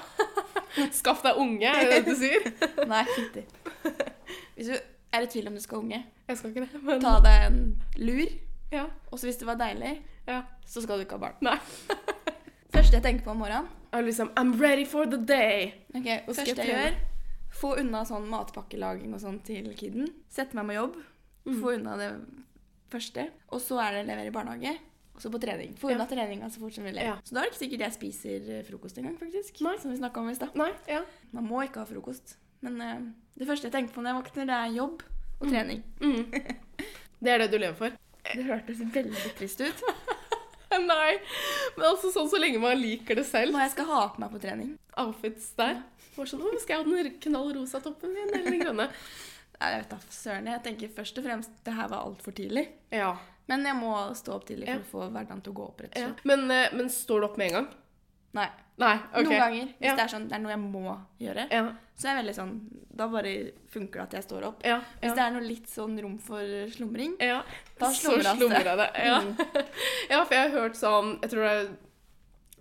[1.00, 2.46] Skaff deg unge, er det det du sier?
[2.94, 3.44] Nei, fytti.
[4.56, 4.76] Hvis du
[5.14, 7.46] er i tvil om du skal ha unge, Jeg skal ikke det, men ta deg
[7.48, 7.60] en
[7.98, 8.34] lur.
[8.74, 9.96] ja, Og så hvis det var deilig,
[10.30, 10.44] ja.
[10.66, 11.38] så skal du ikke ha barn.
[11.46, 11.58] Nei.
[12.74, 15.72] Første jeg tenker på om morgenen er liksom I'm ready for the day.
[15.98, 17.00] Ok, og første jeg jeg gjør
[17.60, 20.12] Få unna sånn matpakkelaging og sånn til kiden.
[20.30, 21.00] Sette meg med jobb.
[21.50, 21.56] Mm.
[21.64, 22.10] Få unna det
[22.92, 23.28] første.
[23.54, 24.76] Og så er det levere i barnehage.
[25.16, 25.74] Og så på trening.
[25.78, 26.06] Få Ja.
[26.08, 27.02] treninga så fort som mulig.
[27.04, 27.18] Ja.
[27.24, 29.60] Så da er det ikke sikkert jeg spiser eh, frokost engang, faktisk.
[29.62, 29.78] Nei.
[29.78, 30.56] Som vi snakka om i stad.
[30.88, 31.02] Ja.
[31.32, 32.38] Man må ikke ha frokost.
[32.62, 33.00] Men uh,
[33.40, 35.04] det første jeg tenker på når jeg våkner, det er jobb
[35.40, 35.84] og trening.
[36.00, 36.32] Mm.
[37.20, 37.96] Det er det du lever for.
[38.32, 39.82] Det hørtes veldig trist ut.
[40.72, 41.18] Nei,
[41.76, 43.52] men altså sånn så lenge man liker det selv.
[43.52, 44.70] Hva jeg skal ha på meg på trening.
[45.02, 45.82] Outfits der.
[46.16, 46.26] Ja.
[46.30, 48.88] sånn, skal jeg ha den knall rosa toppen min, eller den grønne?
[49.60, 50.46] Jeg vet da søren.
[50.48, 52.68] Jeg tenker først og fremst det her var altfor tidlig.
[52.96, 53.12] Ja.
[53.50, 55.98] Men jeg må stå opp tidlig for å få hverdagen til å gå opp, rett
[55.98, 56.26] og slett.
[56.30, 57.68] Men, eh, men står du opp med en gang?
[58.38, 58.50] Nei.
[58.80, 59.26] Nei, ok.
[59.26, 59.66] Noen ganger.
[59.80, 59.96] Hvis Ja.
[59.96, 61.64] det er sånn, det er noe jeg må gjøre, Ja,
[61.98, 62.60] så er jeg veldig sånn
[62.96, 64.62] Da bare funker det at jeg står opp.
[64.64, 65.16] ja, Hvis ja.
[65.16, 66.40] det er noe litt sånn rom for
[66.70, 67.42] slumring, ja.
[67.80, 68.38] Da Så slumrer det.
[68.38, 68.92] slumrer jeg det.
[69.06, 69.20] Ja.
[69.20, 69.36] Mm.
[70.10, 71.52] ja, for jeg har hørt sånn Jeg tror det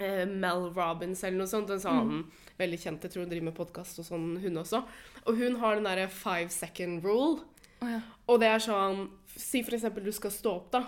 [0.00, 1.70] er eh, Mel Robbins eller noe sånt.
[1.70, 2.30] En sånn Mm.
[2.58, 4.84] veldig kjent, jeg tror hun driver med podkast og sånn, hun også.
[5.28, 7.42] Og hun har den derre five second rule.
[7.82, 8.00] Oh, ja.
[8.26, 9.04] Og det er sånn
[9.38, 10.80] Si for eksempel du skal stå opp, da.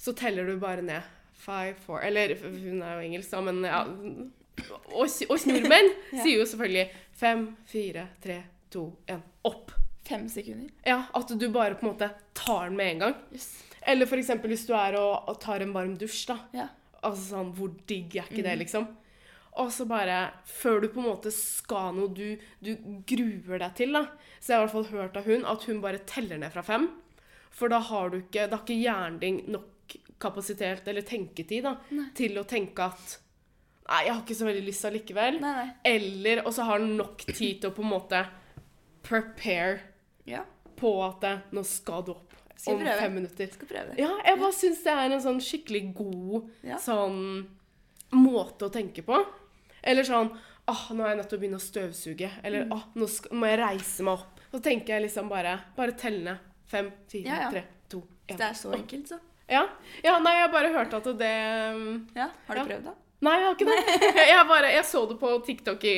[0.00, 1.04] Så teller du bare ned.
[1.40, 3.84] Five, four Eller hun er jo engelsk, da, men ja.
[4.92, 6.22] Oss, oss nordmenn Ja.
[6.24, 6.88] sier jo selvfølgelig
[7.20, 8.40] fem, fire, tre,
[8.72, 9.22] to, én.
[9.48, 9.70] Opp.
[10.08, 10.72] Fem sekunder.
[10.84, 13.14] Ja, At du bare på en måte tar den med en gang.
[13.32, 13.46] Yes.
[13.86, 16.38] Eller for eksempel hvis du er og, og tar en varm dusj, da.
[16.56, 16.66] Ja.
[17.06, 18.62] Altså sånn, hvor digg er ikke det, Mm.
[18.64, 18.88] liksom?
[19.58, 22.76] Og så bare, før du på en måte skal noe du, du
[23.10, 24.04] gruer deg til, da,
[24.38, 26.62] så jeg har i hvert fall hørt av hun at hun bare teller ned fra
[26.62, 26.86] fem.
[27.50, 31.74] For da har du ikke, da har ikke hjernen din nok kapasitet eller tenketid da,
[31.90, 32.06] Nei.
[32.14, 33.18] til å tenke at
[33.90, 35.40] Nei, jeg har ikke så veldig lyst allikevel.
[35.42, 35.70] Nei, nei.
[35.90, 38.20] Eller, og så har den nok tid til å på en måte
[39.02, 39.80] prepare
[40.30, 40.44] Ja.
[40.78, 42.98] på at eh, nå skal du opp Skal om prøve?
[43.00, 43.50] fem minutter.
[43.50, 43.96] Skal prøve.
[43.98, 46.76] Ja, jeg bare syns det er en sånn skikkelig god Ja.
[46.78, 47.48] sånn
[48.12, 49.18] måte å tenke på.
[49.82, 50.30] Eller sånn
[50.70, 52.28] Åh, nå er jeg nødt til å begynne å støvsuge.
[52.44, 52.72] Eller Mm.
[52.76, 54.40] åh, nå skal, må jeg reise meg opp.
[54.52, 56.38] Så tenker jeg liksom bare Bare tell ned.
[56.70, 57.50] Fem, fire, Ja, ja.
[57.50, 58.36] tre, to, én.
[58.38, 59.18] det er så enkelt, så.
[59.50, 59.64] Ja.
[60.04, 62.28] ja, nei, jeg bare hørte at det um, Ja.
[62.46, 62.92] Har du prøvd, da?
[63.20, 64.26] Nei, jeg har ikke det.
[64.30, 65.94] Jeg, bare, jeg så det på TikTok i,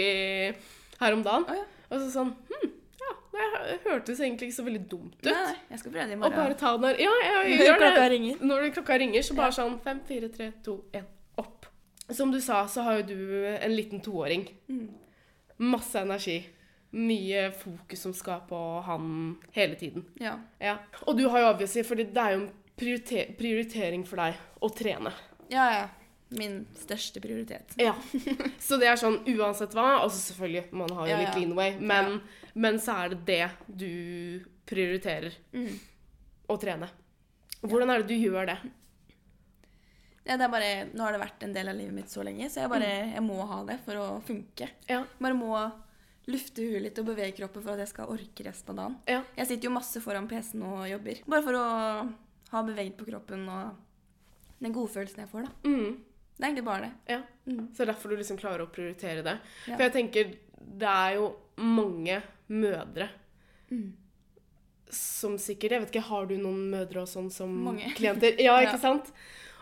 [1.03, 1.45] her om dagen.
[1.47, 1.66] Oh.
[1.93, 2.70] Og så sånn Hm,
[3.03, 3.12] ja,
[3.66, 5.28] det hørtes egentlig ikke så veldig dumt ut.
[5.28, 5.55] Nei.
[5.70, 7.78] Jeg skal prøve det i Og bare ta der Ja, jeg, Når gjør det.
[7.85, 8.37] klokka ringer.
[8.41, 11.05] Når klokka ringer, så bare sånn fem, fire, tre, to, én.
[12.15, 14.47] Som du sa, så har jo du en liten toåring.
[14.69, 14.89] Mm.
[15.59, 16.41] Masse energi.
[16.93, 20.05] Mye fokus som skal på han hele tiden.
[20.21, 20.35] Ja.
[20.61, 20.75] Ja.
[21.07, 24.69] Og du har jo obviously, for det er jo en prioriter prioritering for deg å
[24.77, 25.13] trene.
[25.49, 25.89] ja, ja.
[26.33, 27.75] Min største prioritet.
[27.77, 27.91] Ja.
[28.59, 29.99] Så det er sånn uansett hva.
[30.01, 31.41] Altså selvfølgelig, man har jo Ja, litt ja.
[31.43, 32.15] leanway, men,
[32.55, 35.75] men så er det det du prioriterer Mm.
[36.49, 36.89] å trene.
[37.61, 38.57] Hvordan er det du gjør det?
[40.25, 42.47] Ja, det er bare, nå har det vært en del av livet mitt så lenge,
[42.51, 44.68] så jeg bare jeg må ha det for å funke.
[44.89, 45.01] Ja.
[45.18, 45.51] Bare må
[46.31, 48.99] lufte huet litt og bevege kroppen for at jeg skal orke resten av dagen.
[49.11, 49.23] Ja.
[49.41, 51.23] Jeg sitter jo masse foran PC-en og jobber.
[51.27, 51.64] Bare for å
[52.53, 55.70] ha beveget på kroppen og den godfølelsen jeg får, da.
[55.73, 55.97] Mm.
[56.37, 56.93] Det er egentlig bare det.
[57.16, 57.18] Ja.
[57.51, 57.64] Mm.
[57.75, 59.35] Så er derfor du liksom klarer å prioritere det.
[59.66, 59.75] Ja.
[59.75, 60.31] For jeg tenker,
[60.62, 63.09] det er jo mange mødre
[63.73, 63.93] Mm.
[64.93, 67.89] som sikkert Jeg vet ikke, har du noen mødre og sånn som Mange.
[67.97, 68.37] klienter?
[68.39, 68.83] Ja, ikke Ja.
[68.83, 69.09] sant?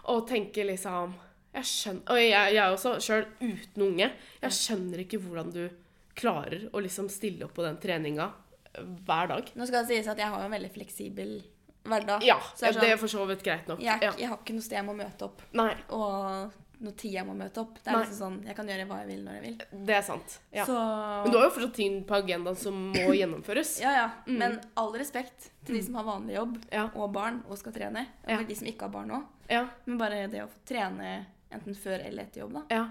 [0.09, 1.15] Og tenker liksom
[1.55, 4.11] Jeg skjønner Og jeg, jeg også, sjøl uten unge,
[4.43, 5.69] jeg skjønner ikke hvordan du
[6.15, 8.31] klarer å liksom stille opp på den treninga
[8.75, 9.51] eh, hver dag.
[9.57, 11.43] Nå skal det sies at jeg har en veldig fleksibel
[11.85, 12.23] hverdag.
[12.23, 13.81] Ja, Så er det er sånn- for så vidt greit nok.
[13.81, 14.13] Jeg, Ja.
[14.19, 17.35] jeg har ikke noe sted jeg må møte opp, Nei, og noe tid jeg må
[17.37, 17.75] møte opp.
[17.83, 18.05] Det er Nei.
[18.05, 19.87] liksom sånn, Jeg kan gjøre hva jeg vil når jeg vil.
[19.87, 20.39] det er sant.
[20.53, 20.65] Ja.
[20.67, 20.77] Så
[21.25, 23.81] Men du har jo fortsatt ting på agendaen som må gjennomføres.
[23.81, 24.11] Ja, ja.
[24.27, 24.39] Mm.
[24.39, 26.59] Men all respekt til de som har vanlig jobb
[26.95, 28.07] og barn og skal trene.
[28.25, 28.43] Og Ja.
[28.43, 29.25] de som ikke har barn òg.
[29.51, 29.67] Ja.
[29.85, 31.13] Men bare det å få trene
[31.51, 32.67] enten før eller etter jobb, da.
[32.79, 32.89] ja.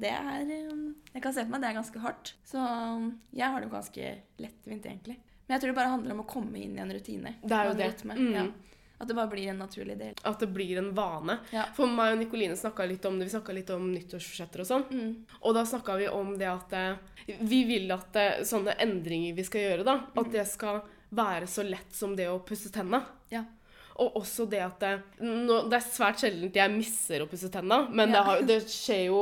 [0.00, 2.32] Det er um, Jeg kan se for meg det er ganske hardt.
[2.48, 5.18] Så um, jeg har det jo ganske lettvint, egentlig.
[5.44, 7.34] Men jeg tror det bare handler om å komme inn i en rutine.
[7.42, 7.90] Det er jo det.
[8.06, 8.30] Mm.
[8.32, 8.44] Ja.
[9.00, 10.14] At det bare blir en naturlig del.
[10.28, 11.38] At det blir en vane.
[11.50, 11.64] Ja.
[11.76, 13.26] For meg og Nikoline snakka litt om det.
[13.30, 14.84] Vi snakka litt om nyttårsforsetter og sånn.
[14.92, 15.14] Mm.
[15.40, 19.46] Og da snakka vi om det at eh, vi vil at eh, sånne endringer vi
[19.48, 20.82] skal gjøre, da, at det skal
[21.16, 23.02] være så lett som det å pusse tenna.
[23.32, 23.42] Ja.
[24.00, 24.90] Og også det at det,
[25.20, 29.02] nå, det er svært sjeldent jeg misser å pusse tenna, men det, har, det skjer
[29.10, 29.18] jo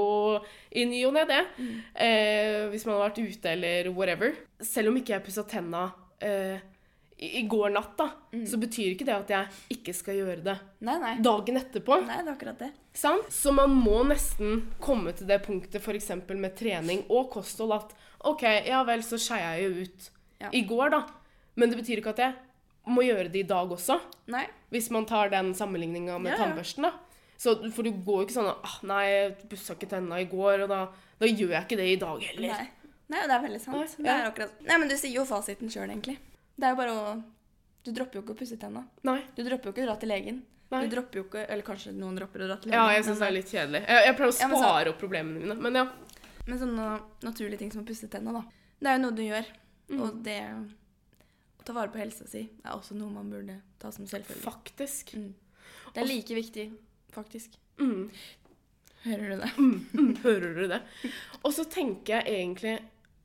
[0.70, 1.40] i ny og ne, det.
[1.58, 1.72] Mm.
[2.06, 4.36] Eh, hvis man har vært ute eller whatever.
[4.62, 5.88] Selv om ikke jeg pussa tenna
[6.22, 6.60] eh,
[7.18, 8.42] i, i går natt, da, Mm.
[8.46, 10.54] så betyr ikke det at jeg ikke skal gjøre det
[10.84, 11.14] Nei, nei.
[11.24, 11.96] dagen etterpå.
[12.04, 12.68] Nei, det er akkurat det.
[12.94, 13.30] Sant?
[13.32, 16.10] Så man må nesten komme til det punktet f.eks.
[16.28, 17.94] med trening og kosthold at
[18.28, 20.10] OK, ja vel, så skeia jeg jo ut
[20.44, 20.50] Ja.
[20.54, 21.00] i går, da.
[21.58, 22.36] Men det betyr ikke at jeg
[22.88, 23.98] må gjøre det i dag også.
[24.34, 24.46] Nei.
[24.72, 26.92] Hvis man tar den sammenligninga med Ja, tannbørsten, da.
[27.38, 30.64] Så, for du går jo ikke sånn ah, Nei, jeg pussa ikke tenna i går,
[30.64, 30.78] og da,
[31.20, 32.48] da gjør jeg ikke det i dag heller.
[32.56, 32.94] Nei.
[33.08, 33.76] Nei, det er veldig sant.
[33.78, 34.32] Nei, Det ja.
[34.48, 36.18] er Nei, men du sier jo fasiten sjøl, egentlig.
[36.58, 37.04] Det er jo bare å
[37.86, 38.82] Du dropper jo ikke å pusse tenna.
[39.06, 39.20] Nei.
[39.36, 40.42] Du dropper jo ikke å dra til legen.
[40.74, 40.82] Nei.
[40.84, 42.76] Du dropper jo ikke Eller kanskje noen dropper å dra til legen.
[42.82, 43.84] Ja, jeg syns det er litt kjedelig.
[43.86, 45.86] Jeg, jeg pleier å Ja, så- spare opp problemene mine, men ja.
[46.48, 46.88] Men sånne
[47.24, 48.42] naturlige ting som å pusse tenna, da.
[48.82, 49.46] Det er jo noe du gjør.
[49.88, 50.00] Mm.
[50.04, 50.36] Og det
[51.68, 54.44] ta vare på helsa si er også noe man burde ta som selvfølgelig.
[54.44, 55.14] Faktisk.
[55.18, 55.32] Mm.
[55.92, 56.68] Det er like viktig,
[57.14, 57.58] faktisk.
[57.78, 58.08] Mm.
[59.04, 59.50] Hører du det?
[59.58, 60.80] Mm, hører du det?
[61.44, 62.72] Og så tenker jeg egentlig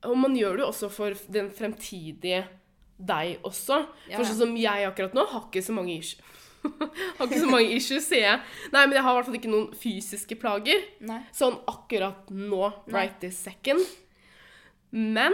[0.05, 2.43] Og man gjør det jo også for den fremtidige
[2.99, 3.79] deg også.
[4.11, 6.21] Ja, For sånn som jeg akkurat nå har ikke så mange issues.
[7.17, 8.41] har ikke så mange issues, sier jeg.
[8.71, 10.85] Nei, men jeg har i hvert fall ikke noen fysiske plager.
[11.03, 11.19] Nei.
[11.35, 12.61] Sånn akkurat nå,
[12.93, 13.81] right this second.
[14.93, 15.33] Men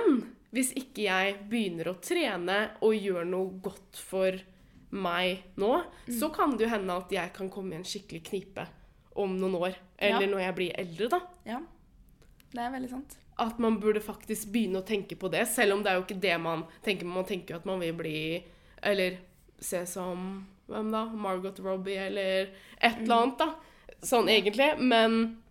[0.51, 4.39] hvis ikke jeg begynner å trene og gjør noe godt for
[4.89, 8.65] meg nå, så kan det jo hende at jeg kan komme i en skikkelig knipe
[9.19, 9.75] om noen år.
[9.99, 10.31] Eller Ja.
[10.31, 11.19] når jeg blir eldre, da.
[11.45, 11.59] Ja.
[12.51, 13.17] Det er veldig sant.
[13.37, 16.19] At man burde faktisk begynne å tenke på det, selv om det er jo ikke
[16.21, 17.05] det man tenker.
[17.05, 18.43] Man tenker jo at man vil bli
[18.81, 19.17] Eller
[19.59, 21.05] se som Hvem da?
[21.05, 22.49] Margot Robbie, eller
[22.81, 23.55] et eller annet, da.
[24.01, 24.79] Sånn egentlig.
[24.79, 25.41] Men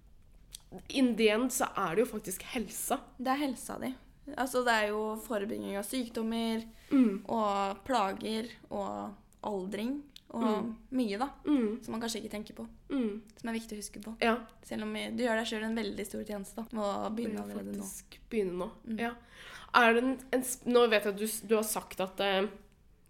[0.89, 3.01] in the end så er det jo faktisk helsa.
[3.19, 3.91] Det er helsa di.
[4.37, 7.23] Altså, det er jo forebygging av sykdommer Mm.
[7.29, 9.15] og plager og
[9.45, 11.29] aldring og mye, da.
[11.47, 11.83] Mm.
[11.85, 12.67] Som man kanskje ikke tenker på.
[12.91, 13.21] Mm.
[13.41, 14.15] Som er viktig å huske på.
[14.21, 14.35] Ja.
[14.65, 17.77] Selv om du gjør deg sjøl en veldig stor tjeneste da, med å begynne allerede
[17.79, 17.85] nå.
[18.31, 18.71] begynne nå.
[18.87, 18.99] Mm.
[19.01, 19.13] Ja.
[19.75, 22.47] En, en Nå vet jeg at du, du har sagt at eh,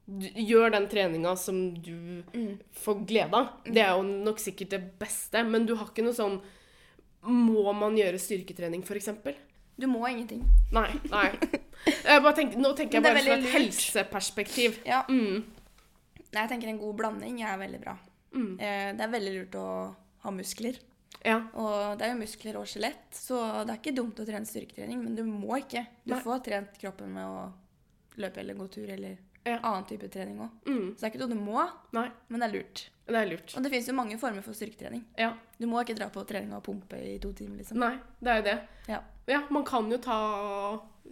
[0.09, 2.59] du gjør den treninga som du Mm.
[2.73, 3.49] får glede av.
[3.65, 6.41] Det er jo nok sikkert det beste, men du har ikke noe sånn
[7.29, 9.09] Må man gjøre styrketrening, f.eks.?
[9.79, 10.43] Du må ingenting.
[10.75, 10.91] Nei.
[11.11, 11.29] nei.
[12.35, 14.81] Tenker, nå tenker jeg bare fra et helseperspektiv.
[14.87, 15.05] Ja.
[15.09, 15.45] Mm.
[16.29, 17.95] Nei, jeg tenker en god blanding er veldig bra.
[18.35, 18.51] Mm.
[18.59, 19.67] Eh, Det er veldig lurt å
[20.25, 20.81] ha muskler.
[21.25, 21.39] Ja.
[21.59, 25.01] Og det er jo muskler og skjelett, så det er ikke dumt å trene styrketrening,
[25.07, 25.87] men du må ikke.
[26.05, 26.21] Du Nei.
[26.27, 27.49] får trent kroppen med å
[28.21, 29.17] løpe eller gå tur eller
[29.47, 29.59] Ja.
[29.63, 30.51] annen type trening òg.
[30.67, 30.95] Mm.
[30.95, 31.65] Så det er ikke noe du må,
[31.97, 32.89] Nei, men det er lurt.
[33.09, 33.55] Det er lurt.
[33.57, 35.03] Og det finnes jo mange former for styrketrening.
[35.19, 35.33] Ja.
[35.59, 37.79] Du må ikke dra på trening og pumpe i to timer, liksom.
[37.81, 38.59] Nei, det er jo det.
[38.89, 39.01] Ja.
[39.29, 40.19] Ja, man kan jo ta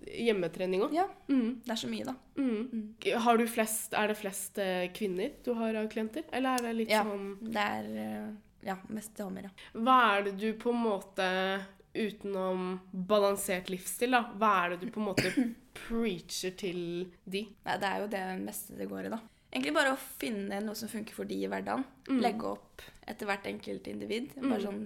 [0.07, 0.93] hjemmetrening òg.
[0.95, 1.61] ja, Mm.
[1.65, 2.15] det er så mye, da.
[2.37, 2.95] Mm.
[3.25, 6.25] Har du flest, er det flest eh, kvinner du har av klienter?
[6.33, 7.03] Eller er det litt Ja.
[7.05, 8.33] sånn Det er eh,
[8.63, 9.51] ja, mest damer, ja.
[9.75, 11.63] Hva er det du på en måte,
[11.97, 15.31] utenom balansert livsstil, da, hva er det du på en måte
[15.87, 17.47] preacher til de?
[17.65, 19.21] Nei, det er jo det meste det går i, da.
[19.57, 21.85] Egentlig bare å finne noe som funker for de i hverdagen.
[22.11, 22.19] Mm.
[22.21, 24.35] Legge opp etter hvert enkelt individ.
[24.37, 24.83] Bare sånn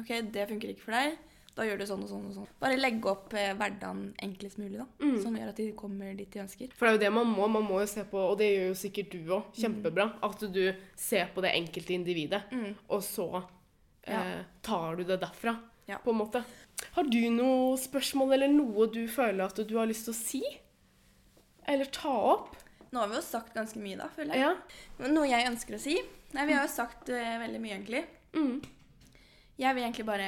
[0.00, 1.16] OK, det funker ikke for deg.
[1.58, 2.48] Da gjør du sånn og sånn og sånn.
[2.62, 4.84] Bare legge opp eh, hverdagen enklest mulig, da.
[5.02, 5.16] Mm.
[5.22, 6.74] Som gjør at de kommer dit de ønsker.
[6.78, 7.48] For det er jo det man må.
[7.50, 10.60] Man må jo se på, og det gjør jo sikkert du òg, kjempebra, at du
[10.98, 12.74] ser på det enkelte individet, Mm.
[12.88, 13.26] og så
[14.06, 15.56] eh, tar du det derfra,
[15.88, 15.98] Ja.
[15.98, 16.44] på en måte.
[16.94, 20.42] Har du noe spørsmål eller noe du føler at du har lyst til å si?
[21.66, 22.54] Eller ta opp?
[22.92, 24.40] Nå har vi jo sagt ganske mye, da, føler jeg.
[24.46, 25.08] Ja.
[25.12, 25.96] Noe jeg ønsker å si
[26.34, 28.02] Nei, vi har jo sagt uh, veldig mye, egentlig.
[28.36, 28.58] Mm.
[29.58, 30.26] Jeg vil egentlig bare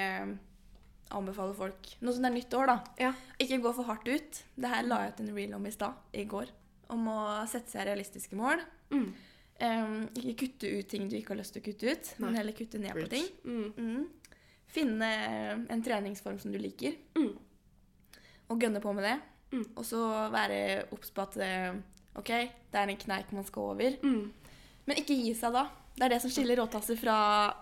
[1.10, 2.76] anbefale folk Nå som det er nytt år, da.
[3.02, 3.10] Ja.
[3.42, 4.38] Ikke gå for hardt ut.
[4.56, 6.52] Det her la jeg ut en reel om i stad, i går.
[6.94, 7.18] Om å
[7.50, 8.62] sette seg realistiske mål.
[8.94, 9.10] Mm.
[9.60, 12.56] Um, ikke kutte ut ting du ikke har lyst til å kutte ut, men heller
[12.56, 13.26] kutte ned på ting.
[13.44, 13.66] Mm.
[13.76, 14.40] Mm.
[14.72, 15.10] Finne
[15.68, 17.34] en treningsform som du liker, Mm.
[18.48, 19.16] og gønne på med det.
[19.52, 19.66] Mm.
[19.76, 20.00] Og så
[20.32, 21.74] være obs på at eh,
[22.18, 22.30] OK,
[22.72, 23.96] det er en kneik man skal over.
[24.02, 24.32] Mm.
[24.86, 25.66] Men ikke gi seg da.
[25.96, 27.14] Det er det som skiller råtasser fra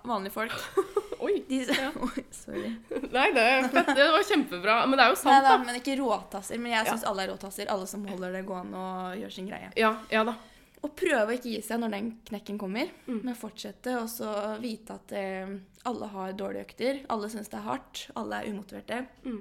[0.06, 0.52] vanlige folk.
[1.24, 1.40] Oi.
[1.48, 1.58] De,
[2.06, 2.68] Oi, sorry.
[3.10, 3.46] Nei, det,
[3.98, 4.76] det var kjempebra.
[4.86, 5.64] Men det er jo Nei sant, da, da.
[5.64, 6.60] men ikke råtasser.
[6.62, 6.96] Men jeg Ja.
[7.10, 7.68] alle er råtasser.
[7.74, 9.72] Alle som holder det gående og gjør sin greie.
[9.76, 10.36] Ja, ja da.
[10.86, 13.22] Og prøve å ikke gi seg når den knekken kommer, Mm.
[13.26, 13.96] men fortsette.
[13.98, 14.30] Og så
[14.62, 15.50] vite at eh,
[15.90, 17.00] alle har dårlige økter.
[17.10, 18.04] Alle syns det er hardt.
[18.14, 19.00] Alle er umotiverte.
[19.26, 19.40] Mm.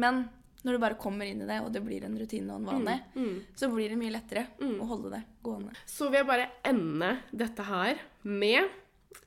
[0.00, 0.24] Men
[0.64, 3.00] når du bare kommer inn i det, og det blir en rutine og en vane,
[3.14, 3.42] Mm.
[3.54, 4.80] så blir det mye lettere Mm.
[4.80, 5.74] å holde det gående.
[5.86, 8.64] Så vil jeg bare ende dette her med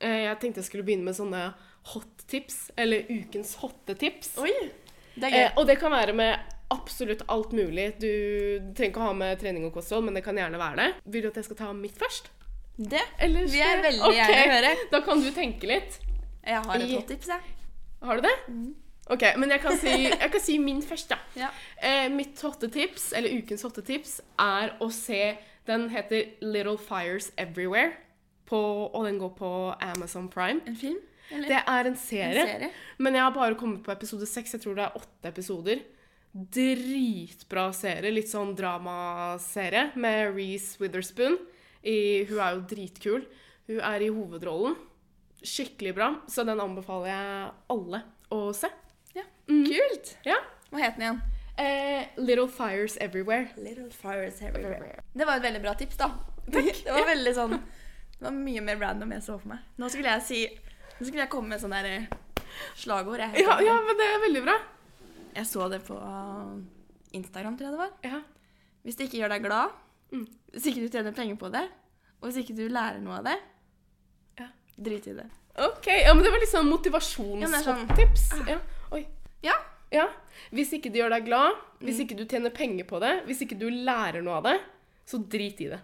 [0.00, 1.54] eh, Jeg tenkte jeg skulle begynne med sånne
[1.94, 4.36] hot tips, eller ukens hotte tips.
[4.38, 4.52] Oi!
[5.16, 5.46] Det er.
[5.46, 6.38] Eh, og det kan være med
[6.70, 7.98] absolutt alt mulig.
[7.98, 8.06] Du
[8.74, 10.94] trenger ikke å ha med trening og kosthold, men det kan gjerne være det.
[11.06, 12.28] Vil du at jeg skal ta mitt først?
[12.78, 14.18] det Ellers, vil jeg veldig okay.
[14.18, 14.76] gjerne høre.
[14.92, 15.98] Da kan du tenke litt.
[16.46, 17.40] Jeg har et I- hot tips, jeg.
[18.02, 18.36] Har du det?
[18.48, 18.74] Mhm.
[19.10, 21.16] Ok, men jeg kan si, jeg kan si min først, da.
[21.38, 21.48] Ja.
[21.80, 25.36] Eh, mitt hottetips, eller ukens hottetips, er å se
[25.68, 27.92] Den heter Little Fires Everywhere,
[28.48, 28.56] på,
[28.88, 29.50] og den går på
[29.84, 30.62] Amazon Prime.
[30.66, 30.98] En film?
[31.30, 32.70] Eller Det er en en serie, serie?
[32.98, 34.54] men jeg har bare kommet på episode seks.
[34.56, 35.82] Jeg tror det er åtte episoder.
[36.32, 38.10] Dritbra serie.
[38.14, 41.36] Litt sånn dramaserie med Reece Witherspoon.
[41.84, 43.26] I, hun er jo dritkul.
[43.68, 44.76] Hun er i hovedrollen.
[45.44, 48.00] Skikkelig bra, så den anbefaler jeg alle
[48.34, 48.70] å se.
[49.48, 49.54] Ja.
[49.54, 49.64] Mm.
[49.66, 50.16] Kult!
[50.28, 50.36] Ja.
[50.70, 51.20] Hva het den igjen?
[51.58, 53.48] Eh, Little Fires Everywhere.
[53.56, 55.00] Little Fires Everywhere.
[55.16, 56.10] Det var et veldig bra tips, da.
[56.52, 56.68] Takk.
[56.84, 59.64] Det var veldig sånn Det var mye mer random jeg så for meg.
[59.78, 60.38] Nå skulle jeg si
[60.98, 62.06] Nå skulle jeg komme med sånn der eh,
[62.78, 63.18] slagord.
[63.22, 64.54] Jeg, Ja, ja, men det er veldig bra.
[65.36, 66.56] jeg så det på uh,
[67.14, 67.92] Instagram, tror jeg det var.
[68.04, 68.20] Ja.
[68.82, 69.76] Hvis det ikke gjør deg glad,
[70.08, 70.22] Mm.
[70.54, 71.60] hvis ikke du tjener penger på det,
[72.22, 73.34] og hvis ikke du lærer noe av det,
[74.40, 74.46] Ja.
[74.80, 75.26] drit i det.
[75.60, 75.86] OK.
[76.00, 78.48] Ja, men det var litt sånn Ja, det er sånn- motivasjonstips.
[78.48, 78.56] Ja.
[78.96, 79.02] Oi.
[79.42, 79.54] Ja.
[79.92, 80.06] Ja.
[80.52, 82.02] Hvis ikke det gjør deg glad, hvis Mm.
[82.06, 84.60] ikke du tjener penger på det, hvis ikke du lærer noe av det,
[85.06, 85.80] så drit i det.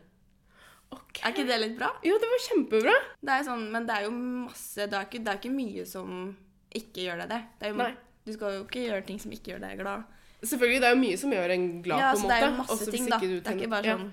[0.93, 1.23] Okay.
[1.25, 1.89] Er ikke det litt bra?
[2.05, 2.93] Jo, det var kjempebra.
[3.25, 5.87] Det er sånn, men det er jo masse Det er ikke, det er ikke mye
[5.87, 6.37] som
[6.75, 7.43] ikke gjør deg det.
[7.61, 7.87] det jo.
[8.27, 10.05] Du skal jo ikke gjøre ting som ikke gjør deg glad.
[10.45, 12.45] Selvfølgelig, det er jo mye som gjør en glad, ja, på så en det er
[12.45, 13.19] jo masse ting, da.
[13.19, 13.97] Det er ikke bare Ja.
[13.97, 14.13] sånn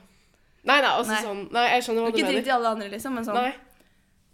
[0.64, 1.22] Nei, nei, også Nei.
[1.24, 3.34] sånn Nei, jeg skjønner hva Du du ikke drit i alle andre, liksom, men sånn
[3.36, 3.54] Nei.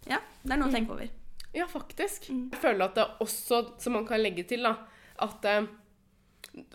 [0.08, 1.10] Ja, det er noe å tenke over.
[1.54, 2.30] Ja, faktisk.
[2.30, 2.52] Mm.
[2.52, 4.76] Jeg føler at det er også, som man kan legge til, da,
[5.24, 5.68] at eh,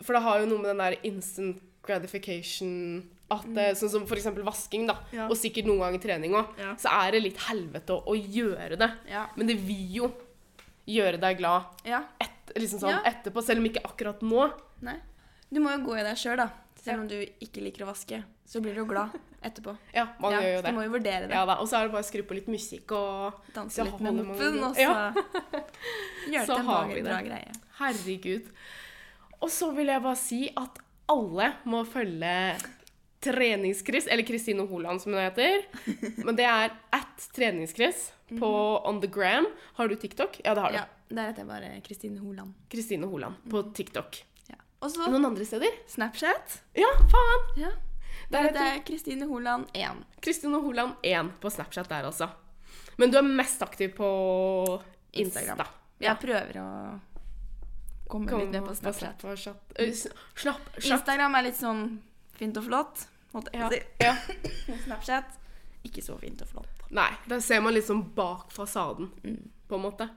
[0.02, 3.60] For det har jo noe med den der instant gratification at mm.
[3.78, 4.98] Sånn som eksempel vasking, da.
[5.14, 5.24] Ja.
[5.30, 6.74] og sikkert noen ganger trening òg, Ja.
[6.78, 8.90] så er det litt helvete å, å gjøre det.
[9.08, 9.24] Ja.
[9.38, 10.10] Men det vil jo
[10.90, 14.50] gjøre deg glad et, liksom sånn, etterpå, selv om ikke akkurat nå.
[14.84, 14.98] Nei.
[15.52, 16.50] Du må jo gå i deg sjøl, da.
[16.82, 19.14] Selv om du ikke liker å vaske, så blir du jo glad
[19.44, 19.74] etterpå.
[19.94, 20.70] Ja, man ja, gjør jo det.
[20.72, 21.34] du må jo vurdere det.
[21.36, 24.00] Ja da, Og så er det bare å skru på litt musikk og Danse litt
[24.04, 24.94] med moppen, og så Ja.
[26.32, 27.56] gjøre det en har bra, greie.
[27.80, 28.52] Herregud.
[29.42, 30.78] Og så vil jeg bare si at
[31.12, 32.36] alle må følge
[33.22, 35.62] Treningskryss, eller Kristine Holand som hun heter.
[36.26, 38.50] Men det er at treningskryss på
[38.88, 39.46] On The Gram.
[39.78, 40.40] Har du TikTok?
[40.44, 40.78] Ja, det har du.
[40.80, 42.54] Ja, Der heter jeg bare Kristine Holand.
[42.72, 44.18] Kristine Holand på TikTok.
[44.50, 44.58] Ja.
[44.82, 45.70] Og så Noen andre steder?
[45.86, 46.58] Snapchat.
[46.74, 47.46] Ja, faen!
[47.62, 47.70] Ja.
[48.32, 50.04] Der heter jeg Kristine Holand 1.
[50.24, 52.28] Kristine Holand 1 på Snapchat der, altså.
[52.98, 54.08] Men du er mest aktiv på
[55.12, 55.58] Instagram.
[55.58, 55.66] Insta.
[56.02, 56.66] Jeg prøver å
[58.08, 59.20] komme Kom litt med på Snapchat.
[59.20, 59.76] Snapchat.
[59.76, 60.60] Eh, s- Snapp.
[60.80, 61.84] Instagram er litt sånn
[62.36, 63.06] fint og flott.
[63.54, 63.70] Ja.
[64.00, 64.16] ja.
[64.86, 65.38] Snapchat
[65.84, 66.82] ikke så fint og flott.
[66.92, 69.48] Nei, der ser man liksom bak fasaden, Mm.
[69.68, 70.08] på en måte.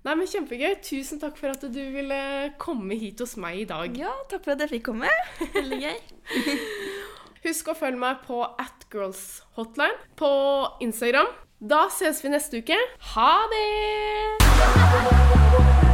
[0.00, 0.78] Nei, men Kjempegøy.
[0.84, 2.20] Tusen takk for at du ville
[2.62, 3.98] komme hit hos meg i dag.
[4.00, 5.10] ja, takk for at jeg fikk komme.
[5.52, 5.98] Veldig gøy.
[7.46, 10.32] Husk å følge meg på atgirlshotline på
[10.88, 11.28] Instagram.
[11.60, 12.80] Da ses vi neste uke.
[13.12, 15.89] Ha det!